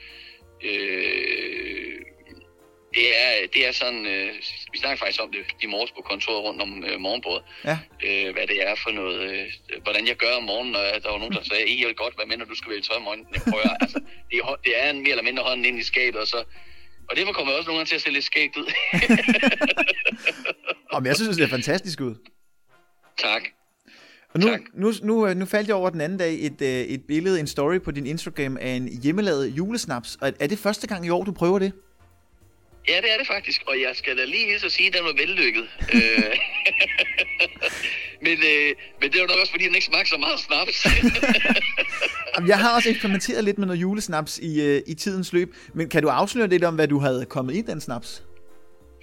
Øh, 0.63 2.01
det 2.95 3.05
er, 3.23 3.29
det 3.53 3.61
er 3.67 3.71
sådan, 3.81 4.05
øh, 4.13 4.29
vi 4.73 4.77
snakker 4.81 4.97
faktisk 5.03 5.21
om 5.23 5.31
det 5.31 5.41
i 5.65 5.67
morges 5.73 5.91
på 5.91 6.01
kontoret 6.11 6.43
rundt 6.47 6.61
om 6.61 6.71
øh, 6.87 6.99
morgenbordet, 7.05 7.43
Ja. 7.69 7.77
øh, 8.07 8.33
hvad 8.35 8.47
det 8.51 8.57
er 8.67 8.75
for 8.83 8.91
noget, 8.99 9.19
øh, 9.29 9.45
hvordan 9.85 10.07
jeg 10.07 10.15
gør 10.15 10.33
om 10.41 10.43
morgenen, 10.43 10.71
når 10.73 10.79
der 11.03 11.09
var 11.11 11.17
nogen, 11.23 11.33
der 11.33 11.43
sagde, 11.43 11.67
I 11.67 11.85
vil 11.85 11.95
godt 11.95 12.15
være 12.17 12.27
med, 12.27 12.37
når 12.37 12.45
du 12.45 12.55
skal 12.55 12.69
vælge 12.71 12.83
tøj 12.83 12.97
om 12.97 13.01
morgenen. 13.07 13.27
Jeg 13.33 13.41
prøver, 13.51 13.69
altså, 13.83 13.99
det, 14.29 14.35
er, 14.43 14.55
det 14.65 14.73
er 14.81 14.89
en 14.89 14.99
mere 15.03 15.09
eller 15.15 15.23
mindre 15.29 15.43
hånden 15.43 15.65
ind 15.65 15.77
i 15.79 15.83
skabet, 15.83 16.21
og 16.21 16.27
så 16.27 16.39
og 17.09 17.15
derfor 17.15 17.33
kommer 17.33 17.51
jeg 17.51 17.57
også 17.59 17.67
nogle 17.69 17.79
gange 17.79 17.89
til 17.89 17.95
at 17.95 18.01
se 18.01 18.09
lidt 18.09 18.25
skægt 18.25 18.57
ud. 18.57 18.67
Om 20.95 21.05
jeg 21.05 21.15
synes, 21.15 21.27
det 21.29 21.37
ser 21.37 21.47
fantastisk 21.47 22.01
ud. 22.01 22.15
tak. 23.17 23.41
Og 24.33 24.39
nu, 24.39 24.47
Tak. 24.47 24.61
nu, 24.73 24.93
nu, 25.03 25.27
øh, 25.27 25.35
nu 25.35 25.45
faldt 25.45 25.67
jeg 25.67 25.75
over 25.75 25.89
den 25.89 26.01
anden 26.01 26.17
dag 26.17 26.33
et, 26.45 26.61
øh, 26.61 26.67
et 26.69 27.01
billede, 27.07 27.39
en 27.39 27.47
story 27.47 27.79
på 27.79 27.91
din 27.91 28.05
Instagram 28.05 28.57
af 28.61 28.69
en 28.69 28.99
hjemmelavet 29.03 29.47
julesnaps. 29.47 30.17
Og 30.21 30.33
er 30.39 30.47
det 30.47 30.59
første 30.59 30.87
gang 30.87 31.05
i 31.05 31.09
år, 31.09 31.23
du 31.23 31.31
prøver 31.31 31.59
det? 31.59 31.71
Ja, 32.87 33.01
det 33.01 33.13
er 33.13 33.17
det 33.17 33.27
faktisk, 33.27 33.63
og 33.67 33.81
jeg 33.81 33.95
skal 33.95 34.17
da 34.17 34.25
lige 34.25 34.45
hilse 34.49 34.65
at 34.65 34.71
sige, 34.71 34.87
at 34.87 34.93
den 34.93 35.03
var 35.03 35.13
vellykket. 35.13 35.69
Øh, 35.93 36.37
men, 38.25 38.37
øh, 38.51 38.75
men 39.01 39.11
det 39.11 39.21
var 39.21 39.27
nok 39.27 39.39
også, 39.39 39.51
fordi 39.51 39.65
den 39.65 39.75
ikke 39.75 39.87
smagte 39.87 40.09
så 40.09 40.17
meget 40.17 40.39
snaps. 40.39 40.85
Jeg 42.47 42.59
har 42.59 42.75
også 42.75 42.89
eksperimenteret 42.89 43.43
lidt 43.43 43.57
med 43.57 43.67
noget 43.67 43.81
julesnaps 43.81 44.37
i, 44.37 44.61
øh, 44.61 44.81
i 44.87 44.93
tidens 44.93 45.33
løb. 45.33 45.55
Men 45.73 45.89
kan 45.89 46.03
du 46.03 46.09
afsløre 46.09 46.47
lidt 46.47 46.63
om, 46.63 46.75
hvad 46.75 46.87
du 46.87 46.99
havde 46.99 47.25
kommet 47.25 47.55
i 47.55 47.61
den 47.61 47.81
snaps? 47.81 48.23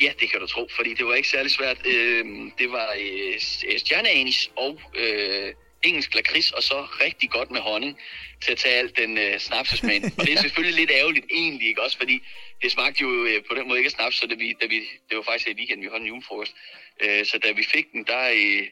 Ja, 0.00 0.12
det 0.20 0.30
kan 0.30 0.40
du 0.40 0.46
tro, 0.46 0.68
fordi 0.76 0.94
det 0.94 1.06
var 1.06 1.14
ikke 1.14 1.28
særlig 1.28 1.50
svært. 1.52 1.76
Øh, 1.86 2.24
det 2.58 2.70
var 2.70 2.88
øh, 3.00 3.34
øh, 3.72 3.78
stjerneanis 3.78 4.50
og 4.56 4.80
øh, 4.94 5.52
engelsk 5.82 6.14
lakrids, 6.14 6.50
og 6.50 6.62
så 6.62 6.86
rigtig 7.04 7.30
godt 7.30 7.50
med 7.50 7.60
honning 7.60 7.98
til 8.44 8.52
at 8.52 8.58
tage 8.58 8.74
alt 8.74 8.96
den 8.96 9.18
øh, 9.18 9.38
snapsesmagen. 9.38 10.04
Og 10.18 10.26
det 10.26 10.32
er 10.32 10.40
selvfølgelig 10.46 10.76
lidt 10.80 10.90
ærgerligt 10.90 11.26
egentlig, 11.30 11.68
ikke 11.68 11.82
også? 11.82 11.96
Fordi 11.98 12.22
det 12.62 12.72
smagte 12.72 13.00
jo 13.02 13.24
øh, 13.24 13.42
på 13.48 13.54
den 13.54 13.68
måde 13.68 13.78
ikke 13.78 13.88
af 13.88 13.92
snaps, 13.92 14.16
så 14.16 14.26
det, 14.26 14.38
vi, 14.38 14.54
da 14.60 14.66
vi, 14.66 14.78
det 15.08 15.16
var 15.16 15.22
faktisk 15.22 15.48
i 15.48 15.54
weekenden, 15.54 15.84
vi 15.84 15.88
holdt 15.90 16.02
en 16.02 16.08
julefrokost. 16.08 16.54
Øh, 17.00 17.26
så 17.26 17.38
da 17.38 17.52
vi 17.52 17.64
fik 17.74 17.92
den, 17.92 18.04
der, 18.04 18.24
øh, 18.28 18.66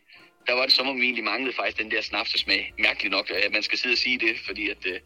der 0.47 0.53
var 0.53 0.65
det 0.67 0.73
som 0.73 0.89
om 0.89 0.97
vi 0.97 1.05
egentlig 1.05 1.25
manglede 1.25 1.57
faktisk 1.57 1.79
den 1.79 1.91
der 1.91 2.01
snapsesmag. 2.01 2.73
Mærkeligt 2.79 3.13
nok, 3.13 3.31
at 3.31 3.53
man 3.53 3.63
skal 3.63 3.79
sidde 3.79 3.93
og 3.93 3.99
sige 3.99 4.19
det, 4.19 4.39
fordi 4.47 4.71
at, 4.71 4.87
øh, 4.87 5.01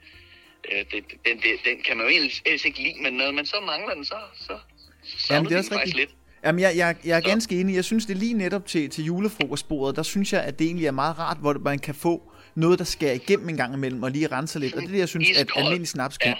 øh, 0.73 0.85
det, 0.91 1.05
den, 1.27 1.37
det, 1.43 1.61
den 1.65 1.83
kan 1.83 1.97
man 1.97 2.07
jo 2.07 2.17
ellers, 2.17 2.43
ellers 2.47 2.65
ikke 2.65 2.83
lide, 2.83 3.03
men 3.03 3.13
når 3.15 3.31
man 3.31 3.47
så 3.47 3.61
mangler 3.61 3.95
den, 3.95 4.05
så, 4.05 4.19
så, 4.35 4.59
så 5.05 5.35
Jamen, 5.35 5.49
det 5.49 5.55
er 5.55 5.59
også 5.59 5.71
den 5.71 5.79
faktisk 5.79 5.97
rigtigt. 5.97 6.11
lidt. 6.11 6.24
Jamen, 6.45 6.61
jeg, 6.61 6.73
jeg, 6.77 6.97
jeg 7.05 7.17
er 7.17 7.21
ganske 7.21 7.61
enig. 7.61 7.75
Jeg 7.75 7.85
synes, 7.85 8.07
det 8.07 8.15
er 8.15 8.19
lige 8.19 8.35
netop 8.35 8.67
til, 8.67 8.91
til 8.91 9.05
julefrokostbordet, 9.05 9.97
der 9.97 10.03
synes 10.03 10.33
jeg, 10.33 10.43
at 10.43 10.59
det 10.59 10.65
egentlig 10.65 10.87
er 10.87 10.91
meget 10.91 11.19
rart, 11.19 11.37
hvor 11.41 11.53
man 11.65 11.79
kan 11.79 11.95
få 11.95 12.23
noget, 12.55 12.79
der 12.79 12.85
skærer 12.85 13.13
igennem 13.13 13.49
en 13.49 13.57
gang 13.57 13.75
imellem, 13.75 14.03
og 14.03 14.11
lige 14.11 14.27
renser 14.27 14.61
lidt. 14.61 14.75
Og 14.75 14.81
det 14.81 14.87
er 14.89 14.93
det, 14.93 14.99
jeg 14.99 15.09
synes, 15.09 15.39
at 15.39 15.49
almindelig 15.57 15.89
snaps 15.89 16.19
kan. 16.19 16.29
Ja. 16.31 16.35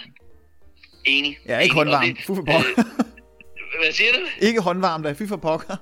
Enig. 1.05 1.37
Ja, 1.45 1.59
ikke 1.59 1.71
Enig, 1.73 1.75
håndvarm. 1.75 2.15
Fy 2.17 2.25
for 2.25 2.35
pokker. 2.35 2.55
øh, 2.79 3.83
Hvad 3.83 3.91
siger 3.91 4.11
du? 4.11 4.45
Ikke 4.45 4.61
håndvarm, 4.61 5.03
der 5.03 5.09
er 5.09 5.13
fy 5.13 5.23
for 5.27 5.37
pokker. 5.37 5.75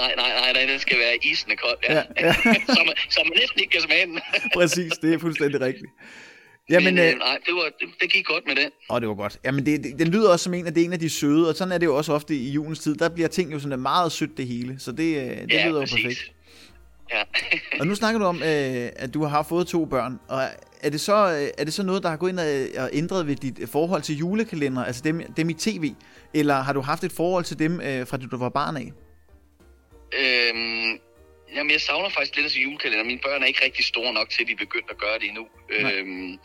Nej, 0.00 0.12
nej, 0.16 0.28
nej, 0.40 0.52
nej, 0.52 0.66
den 0.72 0.78
skal 0.80 0.98
være 0.98 1.16
isende 1.32 1.56
kold. 1.56 1.78
Ja. 1.88 1.94
Ja, 1.94 2.02
ja, 2.20 2.26
ja. 2.26 2.54
så, 2.76 2.82
man, 2.86 2.94
så 3.10 3.20
man 3.24 3.32
næsten 3.40 3.60
ikke 3.60 3.72
kan 3.72 3.80
smage 3.80 4.06
den. 4.06 4.20
Præcis, 4.54 4.92
det 5.02 5.14
er 5.14 5.18
fuldstændig 5.18 5.60
rigtigt. 5.60 5.90
Jamen, 6.70 6.94
Men, 6.94 7.04
øh, 7.04 7.12
øh, 7.12 7.18
nej, 7.18 7.38
det, 7.46 7.54
var, 7.54 7.70
det, 8.00 8.10
gik 8.10 8.26
godt 8.26 8.46
med 8.46 8.56
den. 8.56 8.70
Åh, 8.90 9.00
det 9.00 9.08
var 9.08 9.14
godt. 9.14 9.40
Jamen, 9.44 9.66
det, 9.66 9.84
det, 9.84 9.98
den 9.98 10.08
lyder 10.08 10.30
også 10.30 10.44
som 10.44 10.54
en 10.54 10.66
af, 10.66 10.74
det 10.74 10.84
en 10.84 10.92
af 10.92 10.98
de 10.98 11.10
søde, 11.10 11.48
og 11.48 11.54
sådan 11.54 11.72
er 11.72 11.78
det 11.78 11.86
jo 11.86 11.96
også 11.96 12.12
ofte 12.12 12.34
i 12.34 12.50
julens 12.50 12.78
tid. 12.78 12.94
Der 12.94 13.08
bliver 13.08 13.28
ting 13.28 13.52
jo 13.52 13.58
sådan 13.58 13.80
meget 13.80 14.12
sødt 14.12 14.36
det 14.36 14.46
hele, 14.46 14.76
så 14.78 14.92
det, 14.92 15.16
øh, 15.16 15.40
det 15.40 15.52
ja, 15.52 15.68
lyder 15.68 15.80
jo 15.80 15.80
præcis. 15.80 16.02
perfekt. 16.02 16.32
Ja. 17.12 17.22
Og 17.80 17.86
nu 17.86 17.94
snakker 17.94 18.18
du 18.18 18.24
om, 18.24 18.36
øh, 18.36 18.88
at 18.96 19.14
du 19.14 19.24
har 19.24 19.42
fået 19.42 19.66
to 19.66 19.84
børn, 19.84 20.18
og 20.28 20.42
er 20.82 20.90
det 20.90 21.00
så, 21.00 21.32
øh, 21.32 21.48
er 21.58 21.64
det 21.64 21.74
så 21.74 21.82
noget, 21.82 22.02
der 22.02 22.08
har 22.08 22.16
gået 22.16 22.30
ind 22.30 22.40
og, 22.40 22.84
og 22.84 22.90
ændret 22.92 23.26
ved 23.26 23.36
dit 23.36 23.68
forhold 23.68 24.02
til 24.02 24.16
julekalender, 24.16 24.84
altså 24.84 25.02
dem, 25.04 25.32
dem 25.36 25.50
i 25.50 25.54
tv, 25.54 25.92
eller 26.34 26.54
har 26.54 26.72
du 26.72 26.80
haft 26.80 27.04
et 27.04 27.12
forhold 27.12 27.44
til 27.44 27.58
dem, 27.58 27.80
øh, 27.80 28.06
fra 28.06 28.16
du 28.16 28.36
var 28.36 28.48
barn 28.48 28.76
af? 28.76 28.92
øhm, 30.20 30.98
jamen, 31.54 31.70
jeg 31.70 31.80
savner 31.80 32.08
faktisk 32.08 32.36
lidt 32.36 32.46
af 32.46 32.58
julekalender. 32.64 33.04
Mine 33.04 33.20
børn 33.20 33.42
er 33.42 33.46
ikke 33.46 33.64
rigtig 33.64 33.84
store 33.84 34.12
nok 34.12 34.30
til, 34.30 34.42
at 34.42 34.48
de 34.48 34.52
er 34.52 34.56
begyndt 34.56 34.90
at 34.90 34.98
gøre 34.98 35.18
det 35.18 35.28
endnu. 35.28 35.48
Nej. 35.80 35.92
Øhm, 35.92 36.38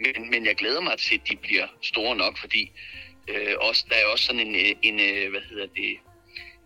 men, 0.00 0.30
men 0.30 0.46
jeg 0.46 0.56
glæder 0.56 0.80
mig 0.80 0.98
til, 0.98 1.14
at 1.14 1.28
de 1.30 1.36
bliver 1.36 1.66
store 1.82 2.16
nok, 2.16 2.38
fordi 2.38 2.72
øh, 3.28 3.54
også, 3.60 3.84
der 3.88 3.96
er 3.96 4.06
også 4.06 4.24
sådan 4.24 4.46
en, 4.46 4.54
øh, 4.54 4.74
en 4.82 5.00
øh, 5.00 5.30
hvad 5.30 5.40
hedder 5.50 5.66
det, 5.66 5.98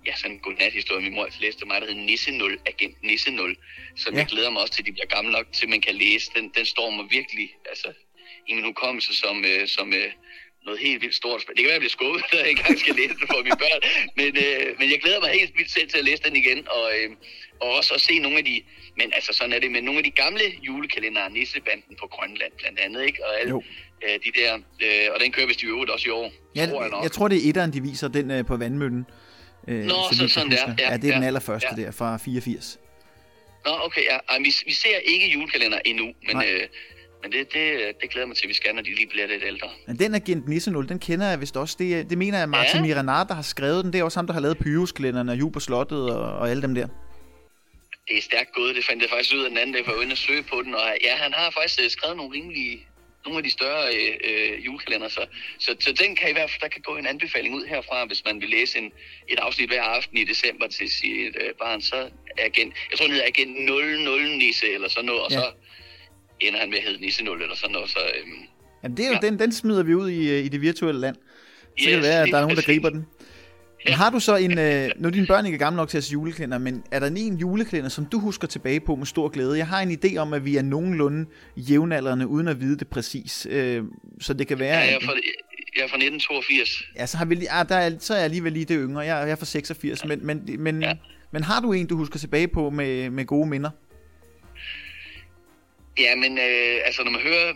ja, 0.07 0.17
sådan 0.17 0.33
en 0.33 0.39
godnat-historie, 0.41 1.01
min 1.01 1.15
mor 1.15 1.25
altid 1.25 1.41
læste 1.41 1.67
mig, 1.67 1.81
der 1.81 1.87
hedder 1.87 2.03
Nisse 2.03 2.31
0, 2.31 2.61
Agent 2.67 3.03
Nisse 3.03 3.31
0, 3.31 3.57
som 3.97 4.13
Ja. 4.13 4.19
ja. 4.19 4.23
jeg 4.23 4.29
glæder 4.29 4.51
mig 4.51 4.63
også 4.63 4.75
til, 4.75 4.83
at 4.83 4.87
de 4.87 4.93
bliver 4.93 5.07
gamle 5.07 5.33
nok 5.33 5.47
til, 5.53 5.67
at 5.67 5.71
man 5.71 5.81
kan 5.81 5.95
læse. 5.95 6.31
Den, 6.37 6.53
den 6.57 6.67
står 6.67 6.91
mig 6.91 7.07
virkelig 7.11 7.55
altså, 7.69 7.93
i 8.47 8.55
min 8.55 8.65
hukommelse 8.65 9.15
som, 9.15 9.45
øh, 9.45 9.69
som 9.69 9.93
øh, 9.93 10.13
noget 10.69 10.81
helt 10.89 11.01
vildt 11.05 11.17
stort. 11.23 11.41
Det 11.49 11.57
kan 11.57 11.65
være, 11.65 11.79
jeg 11.79 11.85
bliver 11.85 11.97
skuffet, 11.99 12.23
når 12.33 12.39
jeg 12.45 12.51
engang 12.55 12.75
skal 12.85 12.95
læse 13.01 13.15
det 13.21 13.27
for 13.33 13.39
mine 13.47 13.59
børn, 13.65 13.81
men, 14.19 14.31
øh, 14.45 14.67
men 14.79 14.87
jeg 14.93 14.99
glæder 15.05 15.21
mig 15.25 15.31
helt 15.41 15.53
vildt 15.59 15.71
selv 15.77 15.89
til 15.93 15.99
at 16.03 16.05
læse 16.05 16.23
den 16.27 16.35
igen, 16.43 16.59
og, 16.77 16.85
øh, 16.97 17.09
og 17.63 17.69
også 17.79 17.91
at 17.95 18.01
se 18.09 18.15
nogle 18.19 18.37
af 18.39 18.45
de, 18.51 18.57
men 19.01 19.07
altså 19.19 19.33
sådan 19.39 19.53
er 19.57 19.61
det, 19.65 19.71
med 19.77 19.83
nogle 19.83 19.99
af 19.99 20.05
de 20.05 20.11
gamle 20.23 20.45
julekalendere, 20.67 21.31
Nissebanden 21.37 21.93
på 22.03 22.07
Grønland 22.15 22.53
blandt 22.61 22.79
andet, 22.85 23.01
ikke? 23.07 23.19
Og 23.27 23.41
alle 23.41 23.51
Jo. 23.51 23.63
øh, 24.05 24.15
de 24.25 24.31
der, 24.41 24.51
øh, 24.85 25.07
og 25.15 25.21
den 25.21 25.33
kører 25.33 25.47
vist 25.47 25.63
i 25.63 25.67
øvrigt 25.67 25.91
også 25.91 26.07
i 26.09 26.11
år, 26.21 26.29
Ja, 26.57 26.67
tror 26.67 26.83
jeg 26.83 26.91
nok. 26.91 27.03
jeg 27.03 27.13
tror, 27.13 27.29
det 27.29 27.37
er 27.45 27.49
etteren, 27.49 27.73
de 27.73 27.83
viser, 27.83 28.09
den 28.09 28.31
øh, 28.31 28.45
på 28.47 28.57
vandmøllen. 28.57 29.07
Øh, 29.69 29.85
Nå, 29.85 29.95
så 30.13 30.23
jeg 30.23 30.31
sådan 30.31 30.51
der. 30.51 30.75
Ja, 30.79 30.91
ja, 30.91 30.97
det 30.97 31.09
er 31.09 31.13
den 31.15 31.23
ja, 31.23 31.27
allerførste 31.27 31.69
ja. 31.77 31.83
der, 31.83 31.91
fra 31.91 32.17
84. 32.25 32.79
Nå, 33.67 33.73
okay, 33.87 34.03
ja. 34.11 34.19
Ej, 34.29 34.39
vi, 34.39 34.55
vi 34.67 34.73
ser 34.73 34.97
ikke 35.05 35.29
julekalender 35.29 35.79
endnu, 35.85 36.05
men, 36.27 36.37
Nej. 36.37 36.47
øh, 36.53 36.69
men 37.23 37.33
det, 37.33 37.53
det, 37.53 37.93
det 38.01 38.11
glæder 38.11 38.27
mig 38.27 38.37
til, 38.37 38.45
at 38.45 38.49
vi 38.49 38.55
skal, 38.55 38.75
når 38.75 38.83
de 38.83 38.95
lige 38.95 39.07
bliver 39.07 39.27
lidt 39.27 39.43
ældre. 39.47 39.69
Men 39.87 39.99
den 39.99 40.15
Agent 40.15 40.49
Nisse 40.49 40.71
0, 40.71 40.89
den 40.89 40.99
kender 40.99 41.27
jeg 41.29 41.41
vist 41.41 41.57
også. 41.57 41.77
Det, 41.79 42.11
det 42.11 42.19
mener 42.19 42.39
jeg, 42.39 42.49
Martin 42.49 42.71
ja. 42.75 42.77
Ja. 42.77 42.83
Miranar, 42.83 43.25
der 43.25 43.35
har 43.35 43.43
skrevet 43.43 43.85
den. 43.85 43.93
Det 43.93 43.99
er 43.99 44.05
også 44.05 44.19
ham, 44.19 44.27
der 44.27 44.35
har 44.35 44.41
lavet 44.41 44.59
Pyrus-kalenderen 44.59 45.29
og 45.29 45.37
Jul 45.41 45.53
på 45.53 45.61
Slottet 45.61 46.11
og, 46.11 46.39
og 46.39 46.51
alle 46.51 46.63
dem 46.63 46.75
der. 46.75 46.89
Det 48.09 48.19
er 48.19 48.23
stærkt 48.23 48.53
gået, 48.55 48.77
det 48.77 48.85
fandt 48.85 49.03
jeg 49.03 49.11
faktisk 49.11 49.35
ud 49.35 49.43
af 49.45 49.49
den 49.51 49.59
anden 49.59 49.75
dag, 49.75 49.85
for 49.85 49.91
jeg 49.93 49.97
var 49.97 50.03
inde 50.03 50.13
og 50.13 50.19
søge 50.19 50.43
på 50.43 50.63
den, 50.63 50.75
og 50.75 50.83
ja, 51.05 51.17
han 51.17 51.33
har 51.33 51.51
faktisk 51.51 51.81
øh, 51.85 51.91
skrevet 51.91 52.17
nogle 52.17 52.33
rimelige, 52.37 52.87
nogle 53.25 53.39
af 53.39 53.45
de 53.45 53.51
større 53.51 53.85
øh, 53.95 54.15
øh, 54.29 54.65
julekalender, 54.67 55.09
så, 55.09 55.27
så, 55.59 55.77
så 55.81 55.93
den 55.93 56.17
kan 56.17 56.31
i 56.31 56.33
hvert 56.33 56.51
fald, 56.51 56.61
der 56.61 56.69
kan 56.69 56.83
gå 56.83 56.97
en 56.97 57.07
anbefaling 57.07 57.55
ud 57.55 57.65
herfra, 57.67 58.05
hvis 58.07 58.23
man 58.25 58.41
vil 58.41 58.49
læse 58.49 58.79
en, 58.79 58.93
et 59.29 59.39
afsnit 59.39 59.69
hver 59.69 59.83
aften 59.83 60.17
i 60.19 60.25
december 60.25 60.67
til 60.67 60.89
sit 60.91 61.37
øh, 61.43 61.51
barn, 61.63 61.81
så 61.83 62.11
agent, 62.39 62.75
jeg 62.91 62.99
tror 62.99 63.07
den 63.07 63.15
hedder 63.15 63.27
agent 63.27 63.53
00 64.05 64.37
Nisse, 64.39 64.67
eller 64.75 64.89
sådan 64.89 65.05
noget, 65.05 65.23
og 65.23 65.31
Ja. 65.31 65.39
så 65.41 65.47
ender 66.41 66.61
han 66.61 66.71
med 66.71 66.79
at 66.79 66.85
hedde 66.85 67.01
Nisse 67.01 67.25
0, 67.25 67.43
eller 67.43 67.57
sådan 67.57 67.73
noget, 67.73 67.91
så 67.91 67.99
øhm, 67.99 68.33
Jamen, 68.83 68.97
det 68.97 69.05
er 69.05 69.09
jo, 69.09 69.13
ja. 69.15 69.19
Ja. 69.23 69.31
den, 69.31 69.39
den 69.39 69.53
smider 69.53 69.83
vi 69.83 69.95
ud 69.95 70.11
i, 70.11 70.31
øh, 70.39 70.45
i 70.45 70.49
det 70.49 70.61
virtuelle 70.61 71.01
land. 71.01 71.17
Så 71.79 71.85
kan 71.85 71.93
det 71.93 71.99
Yes, 71.99 72.03
være, 72.05 72.23
at 72.23 72.29
der 72.31 72.37
er 72.37 72.41
nogen, 72.41 72.57
der 72.57 72.63
griber 72.63 72.91
den. 72.91 73.07
Men 73.87 73.95
har 73.95 74.11
du 74.11 74.21
så 74.21 74.37
en... 74.37 74.59
Øh, 74.59 74.91
nu 74.97 75.09
er 75.09 75.13
dine 75.13 75.27
børn 75.27 75.47
ikke 75.47 75.57
er 75.57 75.59
gamle 75.59 75.77
nok 75.77 75.89
til 75.89 75.99
at 75.99 76.05
se 76.05 76.13
juleklænder, 76.13 76.59
men 76.59 76.83
er 76.91 76.99
der 77.01 77.07
en 77.07 77.37
juleklænder, 77.37 77.89
som 77.89 78.07
du 78.07 78.19
husker 78.19 78.47
tilbage 78.49 78.81
på 78.81 78.97
med 78.97 79.07
stor 79.07 79.29
glæde? 79.29 79.59
Jeg 79.59 79.67
har 79.67 79.81
en 79.81 79.99
idé 80.05 80.17
om, 80.17 80.33
at 80.33 80.45
vi 80.45 80.57
er 80.57 80.63
nogenlunde 80.63 81.27
jævnaldrende, 81.57 82.27
uden 82.27 82.49
at 82.49 82.61
vide 82.61 82.79
det 82.79 82.89
præcis. 82.89 83.47
Øh, 83.51 83.83
så 84.21 84.35
det 84.35 84.47
kan 84.47 84.59
være... 84.59 84.79
Ja, 84.79 84.93
jeg, 84.93 84.99
for, 85.05 85.13
Jeg 85.77 85.85
er 85.85 85.89
fra 85.89 85.97
1982. 85.97 86.83
Ja, 86.97 87.07
så, 87.07 87.17
har 87.17 87.25
vi, 87.25 87.47
ah, 87.51 87.69
der 87.69 87.75
er, 87.77 87.91
så 87.99 88.13
er 88.15 88.19
jeg 88.19 88.25
alligevel 88.25 88.53
lige 88.53 88.65
det 88.65 88.77
yngre. 88.81 89.01
Jeg, 89.01 89.23
jeg 89.27 89.31
er 89.31 89.37
fra 89.37 89.47
86, 89.47 90.05
men, 90.05 90.27
men, 90.27 90.57
men, 90.59 90.83
Ja. 90.83 90.93
men 91.33 91.45
har 91.45 91.61
du 91.61 91.73
en, 91.73 91.87
du 91.87 91.97
husker 91.97 92.19
tilbage 92.19 92.49
på 92.49 92.71
med, 92.71 93.11
med 93.11 93.25
gode 93.27 93.49
minder? 93.49 93.71
Ja, 95.99 96.15
men 96.17 96.39
øh, 96.39 96.77
altså, 96.85 97.05
når 97.05 97.11
man 97.11 97.21
hører 97.21 97.53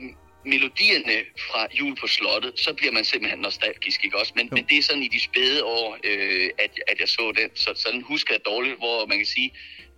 melodierne 0.46 1.16
fra 1.50 1.66
Jul 1.80 1.96
på 2.00 2.06
Slottet, 2.06 2.52
så 2.56 2.74
bliver 2.74 2.92
man 2.92 3.04
simpelthen 3.04 3.40
nostalgisk, 3.40 4.04
ikke 4.04 4.18
også? 4.18 4.32
Men, 4.36 4.46
Jo. 4.46 4.54
men 4.54 4.64
det 4.68 4.78
er 4.78 4.82
sådan 4.82 5.02
i 5.02 5.08
de 5.08 5.20
spæde 5.20 5.64
år, 5.64 5.98
øh, 6.04 6.50
at, 6.58 6.70
at 6.86 7.00
jeg 7.00 7.08
så 7.08 7.32
den. 7.36 7.50
Så, 7.54 7.70
så 7.76 7.88
den 7.92 8.02
husker 8.02 8.34
jeg 8.34 8.40
dårligt, 8.46 8.76
hvor 8.78 9.06
man 9.06 9.16
kan 9.16 9.26
sige, 9.26 9.52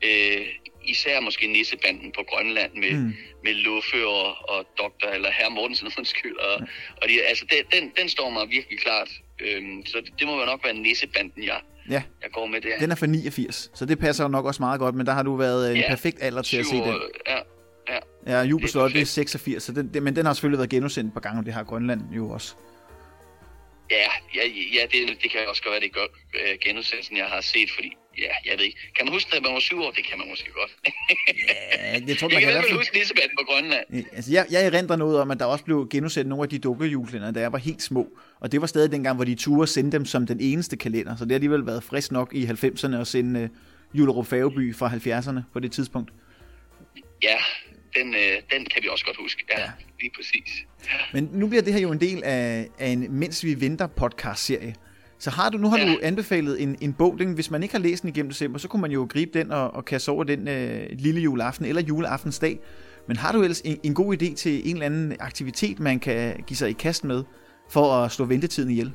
øh, 0.04 0.46
især 0.85 1.20
måske 1.20 1.46
Nissebanden 1.46 2.12
på 2.12 2.22
Grønland 2.28 2.72
med, 2.74 2.90
Mm. 2.92 3.14
med 3.44 3.54
Luffe 3.54 4.07
og, 4.07 4.48
og 4.48 4.66
Dr. 4.78 5.07
eller 5.14 5.30
Herr 5.30 5.48
Mortensen, 5.50 5.88
undskyld. 5.98 6.37
Og, 6.37 6.54
og 7.02 7.09
de, 7.09 7.22
altså, 7.22 7.44
den, 7.50 7.80
den, 7.80 7.92
den 8.00 8.09
står 8.09 8.30
mig 8.30 8.50
virkelig 8.50 8.78
klart. 8.78 9.09
Øhm, 9.40 9.87
så 9.87 10.00
det, 10.00 10.12
det 10.18 10.26
må 10.26 10.40
jo 10.40 10.46
nok 10.46 10.64
være 10.64 10.74
Nissebanden, 10.74 11.44
jeg, 11.44 11.61
Ja, 11.90 12.02
jeg 12.22 12.30
går 12.30 12.46
med 12.46 12.61
der. 12.61 12.78
den 12.78 12.90
er 12.90 12.94
fra 12.94 13.07
89, 13.07 13.70
så 13.74 13.85
det 13.87 13.98
passer 13.98 14.24
jo 14.24 14.28
nok 14.28 14.44
også 14.46 14.62
meget 14.62 14.80
godt, 14.80 14.94
men 14.94 15.07
der 15.07 15.12
har 15.12 15.22
du 15.22 15.37
været 15.37 15.70
øh, 15.70 15.76
en 15.76 15.83
Ja. 15.83 15.88
perfekt 15.88 16.16
alder 16.22 16.42
til 16.42 16.57
at 16.57 16.66
se 16.66 16.76
den. 16.76 16.94
Ja, 17.28 17.38
ja. 18.26 18.42
På 18.42 18.58
Det 18.58 18.64
er 18.64 18.68
Slottet, 18.68 18.94
det 18.94 19.00
er 19.00 19.04
perfekt. 19.04 19.30
86, 19.30 19.62
så 19.62 19.72
den, 19.72 19.90
det, 19.94 20.02
men 20.02 20.16
den 20.16 20.26
har 20.26 20.32
selvfølgelig 20.32 20.58
været 20.58 20.70
genudsendt 20.70 21.08
et 21.08 21.14
par 21.14 21.20
gange, 21.20 21.40
og 21.40 21.46
det 21.46 21.54
har 21.54 21.62
Grønland 21.62 22.00
jo 22.12 22.30
også. 22.30 22.54
Ja, 23.90 24.08
ja, 24.34 24.42
ja 24.76 24.82
det, 24.92 25.22
det 25.22 25.30
kan 25.30 25.40
også 25.48 25.62
godt 25.62 25.72
være, 25.72 25.80
det 25.80 25.90
er 25.94 25.98
godt 26.00 26.10
øh, 26.34 26.58
genudsendelsen, 26.64 27.16
jeg 27.16 27.26
har 27.26 27.40
set, 27.40 27.70
fordi, 27.70 27.90
ja, 28.18 28.32
jeg 28.48 28.58
ved 28.58 28.64
ikke. 28.64 28.78
Kan 28.96 29.06
man 29.06 29.12
huske, 29.12 29.30
da 29.37 29.40
man 29.40 29.52
var 29.54 29.60
syv 29.60 29.78
år? 29.80 29.90
Det 29.90 30.04
kan 30.04 30.18
man 30.18 30.28
måske 30.28 30.50
godt. 30.60 30.72
Ja, 31.48 32.00
jeg 32.06 32.18
tror, 32.18 32.28
jeg 32.28 32.34
man 32.34 32.40
kan 32.40 32.40
kan 32.40 32.48
i 32.48 32.52
hvert 32.52 32.72
huske 32.72 32.98
Nissebanden 32.98 33.37
på 33.40 33.44
Grønland. 33.50 33.84
Øh, 33.94 34.04
Altså, 34.12 34.32
jeg, 34.32 34.46
jeg 34.50 34.66
erindrer 34.66 34.96
noget 34.96 35.20
om, 35.20 35.30
at 35.30 35.38
der 35.38 35.44
også 35.44 35.64
blev 35.64 35.88
genudsendt 35.90 36.28
nogle 36.28 36.42
af 36.42 36.48
de 36.48 36.58
dukkejulkalender, 36.58 37.30
da 37.30 37.40
jeg 37.40 37.52
var 37.52 37.58
helt 37.58 37.82
små. 37.82 38.08
Og 38.40 38.52
det 38.52 38.60
var 38.60 38.66
stadig 38.66 38.92
dengang, 38.92 39.16
hvor 39.16 39.24
de 39.24 39.34
turde 39.34 39.66
sende 39.66 39.92
dem 39.92 40.04
som 40.04 40.26
den 40.26 40.40
eneste 40.40 40.76
kalender. 40.76 41.16
Så 41.16 41.24
det 41.24 41.30
har 41.30 41.37
alligevel 41.37 41.66
været 41.66 41.84
frisk 41.84 42.12
nok 42.12 42.34
i 42.34 42.44
90'erne 42.44 42.96
at 42.96 43.06
sende 43.06 43.42
uh, 43.42 43.98
Julerup 43.98 44.26
Fageby 44.26 44.74
fra 44.74 44.88
70'erne 44.88 45.40
på 45.52 45.60
det 45.60 45.72
tidspunkt. 45.72 46.10
Ja, 47.22 47.37
den, 47.98 48.14
øh, 48.14 48.42
den 48.52 48.64
kan 48.64 48.83
vi 48.83 48.88
også 48.88 49.04
godt 49.04 49.16
huske. 49.16 49.44
Ja, 49.50 49.61
Ja. 49.61 49.64
ja. 49.64 49.70
lige 50.00 50.11
præcis. 50.16 50.64
Men 51.12 51.28
nu 51.33 51.46
bliver 51.48 51.62
det 51.62 51.72
her 51.72 51.80
jo 51.80 51.92
en 51.92 52.00
del 52.00 52.24
af, 52.24 52.68
af 52.78 52.88
en 52.88 53.07
Mens 53.12 53.44
vi 53.44 53.61
venter 53.61 53.87
podcast-serie. 53.87 54.74
Så 55.18 55.30
har 55.30 55.50
du, 55.50 55.59
nu 55.59 55.68
har 55.68 55.78
ja. 55.78 55.85
Ja. 55.85 55.92
du 55.92 55.98
anbefalet 56.02 56.62
en, 56.62 56.76
en 56.80 56.92
bog, 56.92 57.18
den, 57.18 57.33
hvis 57.33 57.50
man 57.50 57.62
ikke 57.62 57.74
har 57.74 57.78
læst 57.78 58.02
den 58.02 58.09
igennem 58.11 58.30
december, 58.30 58.59
så 58.59 58.68
kunne 58.68 58.83
man 58.83 58.90
jo 58.90 59.07
gribe 59.11 59.38
den 59.38 59.50
og, 59.52 59.74
og 59.74 59.85
kaste 59.85 60.09
over 60.09 60.24
den 60.24 60.48
øh, 60.48 60.87
lille 60.92 61.20
juleaften 61.20 61.64
eller 61.66 61.83
juleaftensdag. 61.83 62.59
Men 63.09 63.16
har 63.16 63.33
du 63.33 63.42
ellers 63.42 63.61
en, 63.61 63.78
en 63.83 63.94
god 63.94 64.22
idé 64.22 64.35
til 64.35 64.68
en 64.68 64.72
eller 64.76 64.87
anden 64.87 65.16
aktivitet, 65.20 65.80
man 65.80 65.98
kan 66.00 66.44
give 66.46 66.57
sig 66.57 66.70
i 66.70 66.72
kast 66.72 67.04
med, 67.04 67.24
for 67.70 67.92
at 67.92 68.12
slå 68.12 68.24
ventetiden 68.24 68.70
ihjel? 68.70 68.92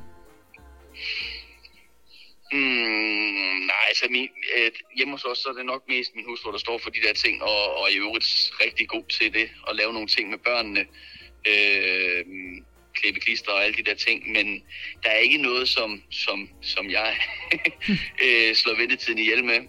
Mm, 2.51 3.59
nej, 3.71 3.83
altså 3.87 4.05
min, 4.09 4.29
øh, 4.57 4.71
hjemme 4.97 5.13
hos 5.13 5.25
os, 5.25 5.37
så 5.37 5.49
er 5.49 5.53
det 5.53 5.65
nok 5.65 5.83
mest 5.87 6.15
min 6.15 6.25
hustru, 6.25 6.51
der 6.51 6.57
står 6.57 6.77
for 6.77 6.89
de 6.89 7.01
der 7.01 7.13
ting, 7.13 7.43
og, 7.43 7.75
og 7.77 7.83
er 7.83 7.93
i 7.93 7.97
øvrigt 7.97 8.51
rigtig 8.65 8.87
god 8.87 9.03
til 9.03 9.33
det, 9.33 9.49
at 9.69 9.75
lave 9.75 9.93
nogle 9.93 10.07
ting 10.07 10.29
med 10.29 10.37
børnene. 10.37 10.85
Øh, 11.47 12.25
klippe 12.93 13.19
klister 13.19 13.51
og 13.51 13.63
alle 13.63 13.77
de 13.77 13.83
der 13.83 13.95
ting, 13.95 14.31
men 14.31 14.63
der 15.03 15.09
er 15.09 15.17
ikke 15.17 15.37
noget, 15.37 15.69
som, 15.69 16.03
som, 16.11 16.49
som 16.61 16.89
jeg 16.89 17.15
øh, 18.25 18.55
slår 18.55 18.77
ventetiden 18.77 19.19
ihjel 19.19 19.43
med. 19.43 19.59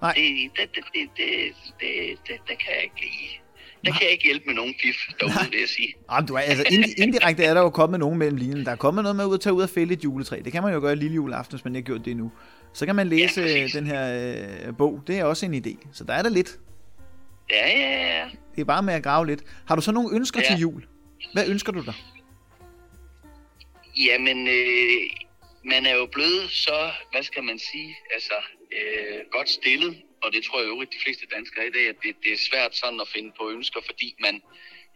Nej. 0.00 0.14
Det, 0.14 0.50
det, 0.56 0.74
det, 0.74 0.84
det, 0.94 1.08
det, 1.16 1.54
det, 1.80 2.18
det, 2.26 2.40
det 2.48 2.58
kan 2.58 2.74
jeg 2.74 2.82
ikke 2.82 3.00
lide. 3.00 3.41
Der 3.84 3.92
kan 3.92 4.02
jeg 4.02 4.10
ikke 4.10 4.24
hjælpe 4.24 4.44
med 4.46 4.54
nogen 4.54 4.74
fif 4.82 4.96
derude, 5.20 5.50
vil 5.50 5.58
jeg 5.60 5.68
sige. 5.68 5.94
Ah, 6.08 6.28
du 6.28 6.34
er, 6.34 6.38
altså, 6.40 6.64
indi- 6.64 7.02
indirekte 7.02 7.44
er 7.44 7.54
der 7.54 7.60
jo 7.60 7.70
kommet 7.70 8.00
nogen 8.00 8.18
mellem 8.18 8.36
linjen. 8.36 8.64
Der 8.66 8.72
er 8.72 8.76
kommet 8.76 9.02
noget 9.02 9.16
med 9.16 9.24
at 9.24 9.28
ud 9.28 9.34
at 9.34 9.40
tage 9.40 9.52
ud 9.52 9.62
og 9.62 9.70
fælde 9.70 9.92
et 9.92 10.04
juletræ. 10.04 10.40
Det 10.44 10.52
kan 10.52 10.62
man 10.62 10.72
jo 10.74 10.80
gøre 10.80 10.96
lille 10.96 11.14
juleaften, 11.14 11.56
hvis 11.56 11.64
man 11.64 11.76
ikke 11.76 11.90
har 11.90 11.94
gjort 11.96 12.04
det 12.04 12.10
endnu. 12.10 12.32
Så 12.74 12.86
kan 12.86 12.96
man 12.96 13.06
læse 13.08 13.40
Ja, 13.40 13.46
præcis. 13.46 13.72
den 13.72 13.86
her 13.86 14.32
øh, 14.68 14.76
bog. 14.76 15.02
Det 15.06 15.18
er 15.18 15.24
også 15.24 15.46
en 15.46 15.54
idé. 15.54 15.86
Så 15.92 16.04
der 16.04 16.12
er 16.12 16.22
der 16.22 16.30
lidt. 16.30 16.58
Ja, 17.50 17.68
ja, 17.68 18.18
ja. 18.18 18.24
Det 18.54 18.60
er 18.60 18.64
bare 18.64 18.82
med 18.82 18.94
at 18.94 19.02
grave 19.02 19.26
lidt. 19.26 19.42
Har 19.66 19.76
du 19.76 19.82
så 19.82 19.92
nogle 19.92 20.16
ønsker. 20.16 20.40
Ja. 20.40 20.46
til 20.54 20.60
jul? 20.60 20.84
Hvad 21.32 21.48
ønsker 21.48 21.72
du 21.72 21.84
dig? 21.84 21.94
Jamen, 23.96 24.48
øh, 24.48 25.00
man 25.64 25.86
er 25.86 25.94
jo 25.94 26.06
blevet 26.12 26.50
så, 26.50 26.90
hvad 27.12 27.22
skal 27.22 27.42
man 27.44 27.58
sige, 27.58 27.96
altså 28.14 28.34
øh, 28.72 29.18
godt 29.32 29.50
stillet, 29.50 29.96
og 30.22 30.32
det 30.32 30.44
tror 30.44 30.60
jeg 30.60 30.68
jo 30.68 30.80
de 30.82 31.02
fleste 31.04 31.26
danskere 31.34 31.64
er 31.64 31.68
i 31.68 31.76
dag, 31.78 31.88
at 31.88 31.96
det, 32.02 32.16
det 32.24 32.32
er 32.32 32.40
svært 32.50 32.76
sådan 32.76 33.00
at 33.00 33.08
finde 33.08 33.32
på 33.40 33.50
ønsker, 33.50 33.80
fordi 33.86 34.14
man, 34.20 34.42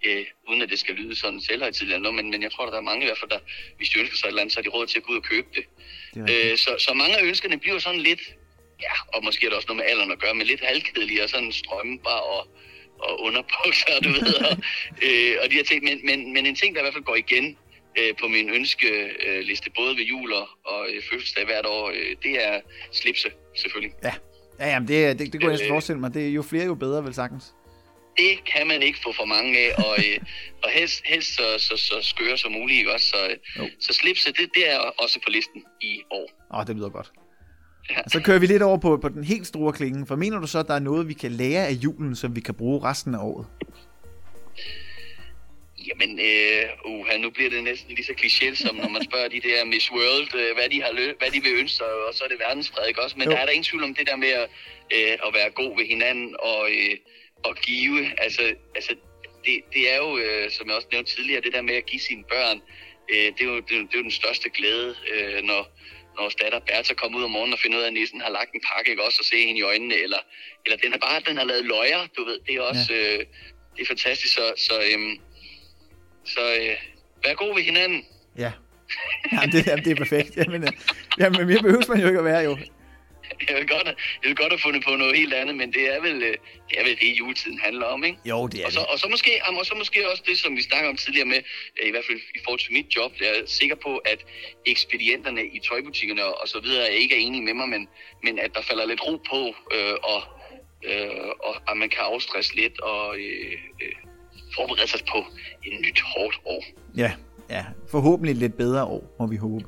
øh, 0.06 0.24
uden 0.48 0.62
at 0.62 0.70
det 0.70 0.78
skal 0.78 0.94
lyde 0.94 1.16
sådan 1.16 1.40
selvhøjtidligt 1.40 1.94
eller 1.94 2.02
noget, 2.02 2.24
men, 2.24 2.30
men 2.30 2.42
jeg 2.42 2.52
tror, 2.52 2.66
at 2.66 2.72
der 2.72 2.78
er 2.78 2.90
mange 2.90 3.02
i 3.02 3.08
hvert 3.08 3.18
fald, 3.18 3.30
der, 3.30 3.38
hvis 3.76 3.88
de 3.88 3.98
ønsker 4.00 4.16
sig 4.16 4.26
et 4.26 4.28
eller 4.28 4.40
andet, 4.40 4.52
så 4.52 4.58
har 4.58 4.62
de 4.62 4.68
råd 4.68 4.86
til 4.86 4.98
at 4.98 5.04
gå 5.04 5.12
ud 5.12 5.16
og 5.16 5.22
købe 5.22 5.48
det. 5.54 5.64
Det. 6.14 6.50
Øh, 6.52 6.58
så, 6.58 6.70
så 6.78 6.94
mange 6.94 7.18
af 7.18 7.24
ønskerne 7.24 7.58
bliver 7.58 7.78
sådan 7.78 8.00
lidt, 8.00 8.22
ja, 8.82 8.94
og 9.14 9.24
måske 9.24 9.46
er 9.46 9.50
der 9.50 9.56
også 9.56 9.68
noget 9.68 9.82
med 9.82 9.90
alderen 9.90 10.12
at 10.12 10.18
gøre, 10.18 10.34
men 10.34 10.46
lidt 10.46 10.64
halvkedelige 10.64 11.22
og 11.22 11.28
sådan 11.28 11.52
strømbar 11.52 12.20
og, 12.34 12.48
og 12.98 13.20
underbukser, 13.20 14.00
du 14.04 14.08
ved, 14.08 14.34
og, 14.34 14.56
øh, 15.06 15.36
og 15.42 15.50
de 15.50 15.54
her 15.54 15.64
ting. 15.64 15.84
Men, 15.84 16.06
men, 16.06 16.32
men 16.32 16.46
en 16.46 16.56
ting, 16.56 16.74
der 16.74 16.80
i 16.80 16.84
hvert 16.84 16.94
fald 16.94 17.04
går 17.04 17.16
igen 17.16 17.58
øh, 17.98 18.16
på 18.20 18.28
min 18.28 18.50
ønskeliste, 18.50 19.70
både 19.70 19.96
ved 19.96 20.04
jul 20.04 20.32
og, 20.32 20.48
og 20.64 20.88
øh, 20.90 21.02
fødselsdag 21.10 21.44
hvert 21.44 21.66
år, 21.66 21.90
øh, 21.90 22.16
det 22.22 22.44
er 22.46 22.60
slipse, 22.92 23.30
selvfølgelig. 23.54 23.94
Ja, 24.04 24.14
ja 24.60 24.68
jamen 24.68 24.88
det, 24.88 25.18
det, 25.18 25.32
det 25.32 25.40
kunne 25.40 25.42
jeg 25.44 25.50
næsten 25.52 25.66
Øh. 25.66 25.72
forestille 25.72 26.00
mig. 26.00 26.14
Det 26.14 26.28
er 26.28 26.32
jo 26.32 26.42
flere, 26.42 26.64
jo 26.66 26.74
bedre, 26.74 27.04
vel 27.04 27.14
sagtens. 27.14 27.54
Det 28.16 28.44
kan 28.54 28.66
man 28.66 28.82
ikke 28.82 28.98
få 29.04 29.12
for 29.12 29.24
mange 29.24 29.58
af, 29.58 29.74
og, 29.84 29.94
øh, 29.98 30.18
og 30.64 30.70
helst, 30.70 31.02
helst 31.04 31.34
så, 31.36 31.42
så, 31.58 31.76
så 31.76 31.94
skøre 32.02 32.38
som 32.38 32.52
muligt, 32.52 32.78
ikke 32.78 32.92
også? 32.94 33.06
Så, 33.06 33.16
Jo. 33.58 33.62
øh, 33.64 33.70
så 33.80 33.92
slipse, 33.92 34.28
det, 34.32 34.50
det 34.54 34.72
er 34.74 34.78
også 34.78 35.20
på 35.26 35.30
listen 35.30 35.62
i 35.80 36.02
år. 36.10 36.28
Åh, 36.54 36.60
oh, 36.60 36.66
det 36.66 36.76
lyder 36.76 36.88
godt. 36.88 37.12
Ja. 37.90 37.96
Så 38.08 38.20
kører 38.22 38.38
vi 38.38 38.46
lidt 38.46 38.62
over 38.62 38.78
på, 38.78 38.96
på 38.96 39.08
den 39.08 39.24
helt 39.24 39.46
store 39.46 39.72
klinge. 39.72 40.06
For 40.06 40.16
mener 40.16 40.38
du 40.40 40.46
så, 40.46 40.58
at 40.58 40.66
der 40.66 40.74
er 40.74 40.78
noget, 40.78 41.08
vi 41.08 41.14
kan 41.14 41.30
lære 41.32 41.66
af 41.66 41.72
julen, 41.72 42.16
som 42.16 42.36
vi 42.36 42.40
kan 42.40 42.54
bruge 42.54 42.82
resten 42.84 43.14
af 43.14 43.18
året? 43.18 43.46
Jamen, 45.88 46.20
øh, 46.20 46.64
uh, 46.84 47.08
nu 47.18 47.30
bliver 47.30 47.50
det 47.50 47.64
næsten 47.64 47.94
lige 47.94 48.04
så 48.06 48.12
kliché, 48.20 48.54
som 48.54 48.76
når 48.76 48.88
man 48.88 49.04
spørger 49.04 49.28
de 49.28 49.40
der 49.40 49.64
Miss 49.64 49.90
World, 49.92 50.34
øh, 50.34 50.54
hvad, 50.56 50.68
de 50.68 50.82
har 50.82 50.90
lø- 50.90 51.16
hvad 51.18 51.30
de 51.30 51.42
vil 51.42 51.52
ønske 51.60 51.76
sig, 51.76 51.86
og 52.08 52.14
så 52.14 52.24
er 52.24 52.28
det 52.28 52.38
verdensfred, 52.38 52.88
ikke 52.88 53.02
også? 53.02 53.16
Men 53.18 53.24
Jo. 53.24 53.30
der 53.30 53.38
er 53.38 53.44
der 53.44 53.52
ingen 53.52 53.64
tvivl 53.64 53.84
om 53.84 53.94
det 53.94 54.06
der 54.06 54.16
med 54.16 54.28
at, 54.28 54.48
øh, 54.94 55.12
at 55.26 55.34
være 55.34 55.50
god 55.50 55.76
ved 55.78 55.86
hinanden 55.86 56.36
og, 56.38 56.70
øh, 56.70 56.96
og 57.44 57.56
give. 57.56 58.20
Altså, 58.24 58.54
altså 58.74 58.92
det, 59.44 59.54
det 59.74 59.92
er 59.92 59.96
jo, 59.96 60.18
øh, 60.18 60.50
som 60.50 60.66
jeg 60.68 60.76
også 60.76 60.88
nævnte 60.92 61.14
tidligere, 61.14 61.40
det 61.40 61.52
der 61.52 61.62
med 61.62 61.74
at 61.74 61.86
give 61.86 62.00
sine 62.00 62.24
børn, 62.24 62.60
øh, 63.12 63.16
det, 63.36 63.40
er 63.40 63.44
jo, 63.44 63.56
det, 63.60 63.72
er 63.72 63.76
jo- 63.76 63.86
det 63.88 63.94
er 63.94 63.98
jo 63.98 64.02
den 64.02 64.10
største 64.20 64.50
glæde, 64.50 64.96
øh, 65.12 65.42
når, 65.42 65.62
når 66.16 66.28
datter 66.42 66.58
Bertha 66.58 66.94
kommer 66.94 67.18
ud 67.18 67.24
om 67.24 67.30
morgenen 67.30 67.52
og 67.52 67.58
finder 67.58 67.78
ud 67.78 67.82
af, 67.82 67.86
at 67.86 67.92
nissen 67.92 68.20
har 68.20 68.30
lagt 68.30 68.52
en 68.54 68.60
pakke, 68.70 68.90
ikke 68.90 69.02
også, 69.04 69.18
og 69.20 69.24
se 69.24 69.46
hende 69.46 69.58
i 69.60 69.62
øjnene, 69.62 69.94
eller, 69.94 70.18
eller 70.64 70.76
den 70.76 70.90
har 70.92 70.98
bare, 70.98 71.20
den 71.28 71.36
har 71.36 71.44
lavet 71.44 71.64
løjer, 71.64 72.06
du 72.16 72.24
ved, 72.24 72.38
det 72.46 72.54
er 72.54 72.60
også, 72.60 72.86
ja. 72.94 73.14
øh, 73.14 73.18
det 73.76 73.82
er 73.82 73.86
fantastisk, 73.86 74.34
så, 74.34 74.52
så 74.56 74.74
øhm, 74.92 75.18
så 76.26 76.40
øh, 76.60 76.76
vær 77.24 77.34
god 77.34 77.54
ved 77.54 77.62
hinanden. 77.62 78.04
Ja. 78.38 78.52
Jamen, 79.32 79.52
det, 79.52 79.66
jamen, 79.66 79.84
det 79.84 79.90
er 79.90 79.96
perfekt. 79.96 80.36
Jamen, 80.36 80.62
øh, 80.62 80.68
jamen, 81.20 81.46
mere 81.46 81.62
behøver 81.62 81.88
man 81.88 82.00
jo 82.00 82.06
ikke 82.06 82.18
at 82.18 82.24
være, 82.24 82.40
jo. 82.42 82.58
Jeg 83.48 83.56
vil 83.56 83.68
godt, 83.68 83.86
jeg 84.22 84.28
vil 84.28 84.36
godt 84.36 84.52
have 84.52 84.58
fundet 84.58 84.84
på 84.84 84.96
noget 84.96 85.16
helt 85.16 85.34
andet, 85.34 85.56
men 85.56 85.72
det 85.72 85.94
er 85.94 86.00
vel 86.00 86.22
øh, 86.22 86.36
det, 86.68 86.74
er 86.80 86.84
vel 86.84 86.96
det 87.00 87.18
juletiden 87.18 87.58
handler 87.64 87.86
om, 87.86 88.04
ikke? 88.04 88.18
Jo, 88.24 88.46
det 88.46 88.60
er 88.62 88.66
Og 88.66 88.72
så, 88.72 88.80
det. 88.80 88.88
og, 88.88 88.98
så 88.98 89.08
måske, 89.10 89.30
og 89.58 89.66
så 89.66 89.74
måske 89.74 90.10
også 90.10 90.22
det, 90.26 90.38
som 90.38 90.56
vi 90.56 90.62
snakker 90.62 90.88
om 90.90 90.96
tidligere 90.96 91.26
med, 91.26 91.40
øh, 91.82 91.88
i 91.88 91.90
hvert 91.90 92.04
fald 92.08 92.18
i 92.34 92.38
forhold 92.44 92.60
til 92.60 92.72
mit 92.72 92.86
job, 92.96 93.12
jeg 93.20 93.28
er 93.28 93.42
sikker 93.46 93.76
på, 93.76 93.96
at 93.96 94.20
ekspedienterne 94.66 95.42
i 95.46 95.58
tøjbutikkerne 95.68 96.24
og, 96.24 96.40
og 96.40 96.48
så 96.48 96.60
videre 96.60 96.92
ikke 96.94 97.14
er 97.14 97.20
enige 97.20 97.42
med 97.42 97.54
mig, 97.54 97.68
men, 97.68 97.88
men 98.24 98.38
at 98.38 98.54
der 98.54 98.62
falder 98.62 98.86
lidt 98.86 99.02
ro 99.06 99.16
på, 99.16 99.54
øh, 99.74 99.94
og, 100.02 100.22
øh, 100.84 101.28
og 101.40 101.54
at 101.70 101.76
man 101.76 101.88
kan 101.88 102.00
afstresse 102.00 102.54
lidt 102.56 102.80
og 102.80 103.18
øh, 103.18 103.52
øh, 103.82 103.92
forberede 104.56 104.90
sig 104.90 105.00
på 105.12 105.18
et 105.66 105.72
nyt 105.84 106.00
hårdt 106.00 106.36
år. 106.44 106.62
Ja, 106.96 107.12
ja. 107.50 107.64
Forhåbentlig 107.88 108.32
et 108.32 108.38
lidt 108.38 108.56
bedre 108.56 108.84
år, 108.84 109.14
må 109.18 109.26
vi 109.26 109.36
håbe. 109.36 109.64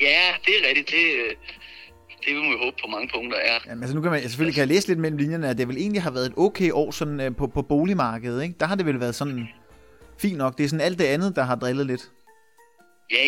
Ja, 0.00 0.22
det 0.46 0.52
er 0.58 0.68
rigtigt. 0.68 0.90
Det, 0.90 1.02
det 2.24 2.34
vil 2.34 2.42
man 2.42 2.52
jo 2.52 2.58
håbe 2.58 2.76
på 2.84 2.90
mange 2.90 3.08
punkter 3.14 3.38
er. 3.38 3.58
Jamen, 3.66 3.82
altså 3.82 3.96
nu 3.96 4.02
kan 4.02 4.10
man, 4.10 4.20
selvfølgelig 4.20 4.54
kan 4.54 4.60
jeg 4.60 4.68
læse 4.68 4.88
lidt 4.88 4.98
mellem 4.98 5.18
linjerne, 5.18 5.48
at 5.48 5.58
det 5.58 5.68
vel 5.68 5.76
egentlig 5.76 6.02
har 6.02 6.10
været 6.10 6.26
et 6.26 6.32
okay 6.36 6.70
år 6.72 6.90
sådan, 6.90 7.20
øh, 7.20 7.36
på, 7.36 7.46
på 7.46 7.62
boligmarkedet, 7.62 8.42
ikke? 8.42 8.54
Der 8.60 8.66
har 8.66 8.74
det 8.74 8.86
vel 8.86 9.00
været 9.00 9.14
sådan 9.14 9.48
fint 10.18 10.38
nok. 10.38 10.58
Det 10.58 10.64
er 10.64 10.68
sådan 10.68 10.86
alt 10.86 10.98
det 10.98 11.04
andet, 11.04 11.36
der 11.36 11.42
har 11.42 11.54
drillet 11.54 11.86
lidt. 11.86 12.10
Ja, 13.10 13.24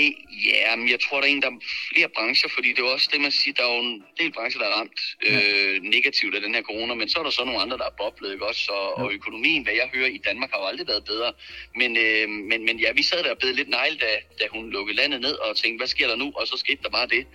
ja, 0.51 0.77
men 0.77 0.89
jeg 0.91 1.01
tror, 1.01 1.21
der 1.21 1.29
er 1.29 1.33
en, 1.33 1.43
der 1.43 1.51
er 1.51 1.59
flere 1.95 2.09
brancher, 2.09 2.49
fordi 2.49 2.69
det 2.69 2.79
er 2.79 2.85
også 2.85 3.09
det, 3.13 3.21
man 3.21 3.31
siger, 3.31 3.55
der 3.55 3.65
er 3.67 3.75
jo 3.75 3.83
en 3.83 4.05
del 4.21 4.33
brancher, 4.33 4.61
der 4.61 4.69
er 4.69 4.77
ramt 4.79 5.01
øh, 5.27 5.83
negativt 5.83 6.35
af 6.35 6.41
den 6.41 6.55
her 6.55 6.63
corona, 6.63 6.95
men 6.95 7.09
så 7.09 7.19
er 7.19 7.23
der 7.23 7.31
så 7.31 7.45
nogle 7.45 7.61
andre, 7.61 7.79
der 7.79 7.85
er 7.85 7.97
boblet, 7.99 8.33
ikke 8.33 8.47
også? 8.47 8.73
Og, 8.73 8.99
og 8.99 9.13
økonomien, 9.13 9.63
hvad 9.63 9.73
jeg 9.73 9.89
hører 9.95 10.09
i 10.09 10.19
Danmark, 10.19 10.51
har 10.51 10.59
jo 10.59 10.67
aldrig 10.67 10.89
været 10.89 11.05
bedre. 11.05 11.33
Men, 11.77 11.97
øh, 11.97 12.29
men, 12.29 12.65
men 12.65 12.79
ja, 12.79 12.93
vi 12.93 13.03
sad 13.03 13.25
der 13.25 13.31
og 13.31 13.39
blev 13.39 13.55
lidt 13.55 13.69
negl, 13.69 13.97
da, 14.01 14.11
da 14.41 14.45
hun 14.51 14.71
lukkede 14.71 14.97
landet 14.97 15.21
ned 15.21 15.35
og 15.35 15.57
tænkte, 15.57 15.81
hvad 15.81 15.89
sker 15.89 16.09
der 16.09 16.17
nu? 16.17 16.33
Og 16.37 16.47
så 16.47 16.57
skete 16.57 16.83
der 16.83 16.91
bare 16.91 17.07
det, 17.07 17.27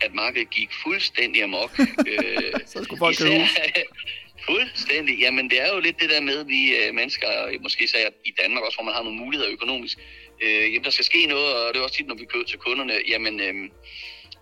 at 0.00 0.14
markedet 0.14 0.50
gik 0.50 0.70
fuldstændig 0.82 1.42
amok. 1.42 1.78
øh, 2.10 2.52
Så 2.66 2.84
skulle 2.84 2.98
folk 2.98 3.18
hus. 3.18 3.50
Fuldstændig. 4.50 5.18
Jamen, 5.18 5.50
det 5.50 5.60
er 5.60 5.68
jo 5.74 5.80
lidt 5.80 6.00
det 6.00 6.10
der 6.10 6.20
med, 6.20 6.44
vi 6.44 6.60
øh, 6.76 6.94
mennesker, 6.94 7.28
måske 7.60 7.84
især 7.84 8.10
i 8.24 8.32
Danmark 8.42 8.64
også, 8.64 8.76
hvor 8.76 8.84
man 8.84 8.94
har 8.94 9.02
nogle 9.02 9.18
muligheder 9.18 9.52
økonomisk, 9.52 9.98
øh, 10.42 10.72
jamen, 10.72 10.84
der 10.84 10.90
skal 10.90 11.04
ske 11.04 11.26
noget, 11.26 11.54
og 11.56 11.74
det 11.74 11.80
er 11.80 11.84
også 11.84 11.96
tit, 11.96 12.06
når 12.06 12.14
vi 12.14 12.24
kører 12.24 12.44
til 12.44 12.58
kunderne, 12.58 12.94
jamen, 13.08 13.40
øh, 13.40 13.54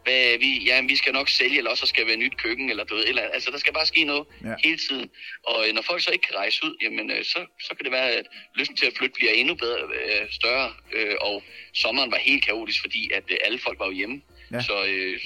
hvad, 0.04 0.38
vi, 0.38 0.50
ja, 0.68 0.82
vi 0.82 0.96
skal 0.96 1.12
nok 1.12 1.28
sælge, 1.28 1.58
eller 1.58 1.70
også 1.70 1.86
skal 1.86 2.06
være 2.06 2.16
nyt 2.16 2.36
køkken, 2.36 2.70
eller 2.70 2.84
noget. 2.90 3.08
Eller, 3.08 3.22
altså, 3.22 3.50
der 3.50 3.58
skal 3.58 3.72
bare 3.72 3.86
ske 3.86 4.04
noget 4.04 4.26
Ja. 4.44 4.48
ja. 4.48 4.54
hele 4.64 4.78
tiden. 4.88 5.10
Og 5.42 5.68
øh, 5.68 5.74
når 5.74 5.82
folk 5.82 6.02
så 6.02 6.10
ikke 6.10 6.26
kan 6.26 6.36
rejse 6.36 6.64
ud, 6.64 6.76
jamen, 6.82 7.10
øh, 7.10 7.24
så, 7.24 7.40
så 7.60 7.74
kan 7.76 7.84
det 7.84 7.92
være, 7.92 8.10
at 8.10 8.26
lysten 8.54 8.76
til 8.76 8.86
at 8.86 8.92
flytte 8.98 9.14
bliver 9.14 9.32
endnu 9.32 9.54
bedre, 9.54 9.78
øh, 9.78 10.30
større. 10.30 10.72
Øh, 10.92 11.14
og 11.20 11.42
sommeren 11.74 12.10
var 12.10 12.18
helt 12.18 12.44
kaotisk, 12.46 12.80
fordi 12.80 13.10
at 13.14 13.24
øh, 13.30 13.36
alle 13.44 13.58
folk 13.58 13.78
var 13.78 13.86
jo 13.86 13.92
hjemme. 13.92 14.22
Ja. 14.52 14.61
Så, 14.61 14.85
øh, 14.88 15.18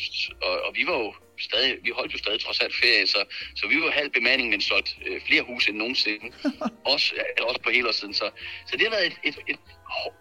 og, 0.42 0.52
og 0.66 0.72
vi 0.74 0.86
var 0.86 0.98
jo 0.98 1.14
stadig, 1.38 1.76
vi 1.82 1.90
holdt 1.96 2.12
jo 2.12 2.18
stadig 2.18 2.40
trods 2.40 2.60
alt 2.60 2.74
ferie, 2.82 3.06
så, 3.06 3.24
så 3.56 3.68
vi 3.68 3.76
var 3.76 3.90
halv 3.90 4.10
bemanding, 4.10 4.50
men 4.50 4.60
solgt 4.60 4.98
øh, 5.06 5.20
flere 5.26 5.42
huse 5.42 5.70
end 5.70 5.78
nogensinde. 5.78 6.26
også, 6.92 7.14
ja, 7.16 7.44
også 7.44 7.60
på 7.64 7.70
helårssiden. 7.70 8.14
Så, 8.14 8.30
så 8.66 8.76
det 8.76 8.82
har 8.82 8.90
været 8.90 9.06
et, 9.06 9.18
et, 9.24 9.38
et 9.48 9.58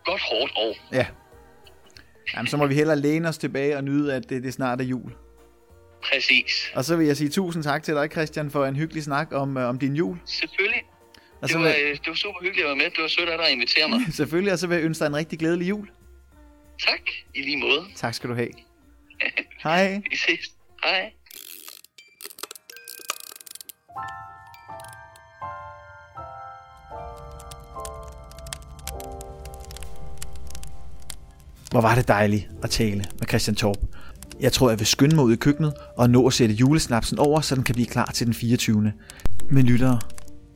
godt 0.05 0.21
hårdt 0.21 0.51
år. 0.55 0.75
Ja. 0.93 1.07
Jamen, 2.33 2.47
så 2.47 2.57
må 2.57 2.67
vi 2.67 2.75
hellere 2.75 2.99
læne 2.99 3.27
os 3.29 3.38
tilbage 3.38 3.77
og 3.77 3.83
nyde, 3.83 4.13
at 4.15 4.29
det, 4.29 4.43
det 4.43 4.53
snart 4.53 4.81
er 4.81 4.85
jul. 4.85 5.12
Præcis. 6.03 6.71
Og 6.75 6.85
så 6.85 6.95
vil 6.95 7.07
jeg 7.07 7.17
sige 7.17 7.29
tusind 7.29 7.63
tak 7.63 7.83
til 7.83 7.93
dig, 7.93 8.12
Christian, 8.12 8.51
for 8.51 8.65
en 8.65 8.75
hyggelig 8.75 9.03
snak 9.03 9.27
om, 9.31 9.57
øh, 9.57 9.69
om 9.69 9.79
din 9.79 9.95
jul. 9.95 10.17
Selvfølgelig. 10.25 10.83
Og 11.41 11.41
Det 11.41 11.51
så 11.51 11.57
var, 11.57 11.65
vil, 11.65 11.75
øh, 11.83 11.91
det 11.91 12.07
var 12.07 12.13
super 12.13 12.39
hyggeligt 12.41 12.65
at 12.65 12.67
være 12.67 12.75
med. 12.75 12.85
Det 12.85 13.01
var 13.01 13.07
sødt 13.07 13.29
af 13.29 13.38
dig 13.38 13.47
at 13.47 13.53
invitere 13.53 13.89
mig. 13.89 13.99
selvfølgelig, 14.19 14.53
og 14.53 14.59
så 14.59 14.67
vil 14.67 14.75
jeg 14.75 14.85
ønske 14.85 14.99
dig 15.03 15.07
en 15.09 15.15
rigtig 15.15 15.39
glædelig 15.39 15.69
jul. 15.69 15.89
Tak, 16.88 17.01
i 17.35 17.41
lige 17.41 17.57
måde. 17.57 17.85
Tak 17.95 18.13
skal 18.13 18.29
du 18.29 18.35
have. 18.35 18.49
Hej. 19.63 20.01
Vi 20.09 20.15
ses. 20.15 20.53
Hej. 20.83 21.11
Hvor 31.71 31.81
var 31.81 31.95
det 31.95 32.07
dejligt 32.07 32.49
at 32.63 32.69
tale 32.69 33.05
med 33.19 33.27
Christian 33.27 33.55
Torp. 33.55 33.77
Jeg 34.39 34.53
tror, 34.53 34.69
jeg 34.69 34.79
vil 34.79 34.87
skynde 34.87 35.15
mig 35.15 35.25
ud 35.25 35.33
i 35.33 35.35
køkkenet 35.35 35.73
og 35.97 36.09
nå 36.09 36.27
at 36.27 36.33
sætte 36.33 36.55
julesnapsen 36.55 37.19
over, 37.19 37.41
så 37.41 37.55
den 37.55 37.63
kan 37.63 37.75
blive 37.75 37.87
klar 37.87 38.05
til 38.05 38.25
den 38.25 38.33
24. 38.33 38.93
Men 39.51 39.65
lyttere, 39.65 39.99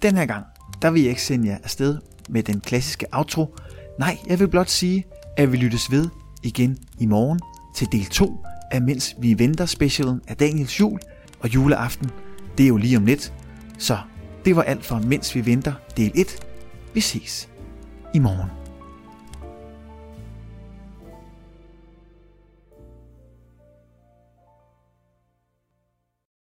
den 0.01 0.17
her 0.17 0.25
gang, 0.25 0.45
der 0.81 0.91
vil 0.91 1.01
jeg 1.01 1.09
ikke 1.09 1.23
sende 1.23 1.49
jer 1.49 1.57
afsted 1.63 1.97
med 2.29 2.43
den 2.43 2.61
klassiske 2.61 3.05
outro. 3.11 3.55
Nej, 3.99 4.17
jeg 4.27 4.39
vil 4.39 4.47
blot 4.47 4.69
sige, 4.69 5.05
at 5.37 5.51
vi 5.51 5.57
lyttes 5.57 5.91
ved 5.91 6.09
igen 6.43 6.77
i 6.99 7.05
morgen 7.05 7.39
til 7.75 7.87
del 7.91 8.05
2 8.05 8.45
af 8.73 8.81
Mens 8.81 9.15
vi 9.19 9.39
venter 9.39 9.65
specialen 9.65 10.21
af 10.27 10.37
Daniels 10.37 10.79
jul 10.79 10.99
og 11.39 11.53
juleaften. 11.53 12.09
Det 12.57 12.63
er 12.63 12.67
jo 12.67 12.77
lige 12.77 12.97
om 12.97 13.05
lidt. 13.05 13.33
Så 13.77 13.97
det 14.45 14.55
var 14.55 14.63
alt 14.63 14.85
for 14.85 14.99
Mens 14.99 15.35
vi 15.35 15.45
venter 15.45 15.73
del 15.97 16.11
1. 16.15 16.47
Vi 16.93 17.01
ses 17.01 17.49
i 18.13 18.19
morgen. 18.19 18.62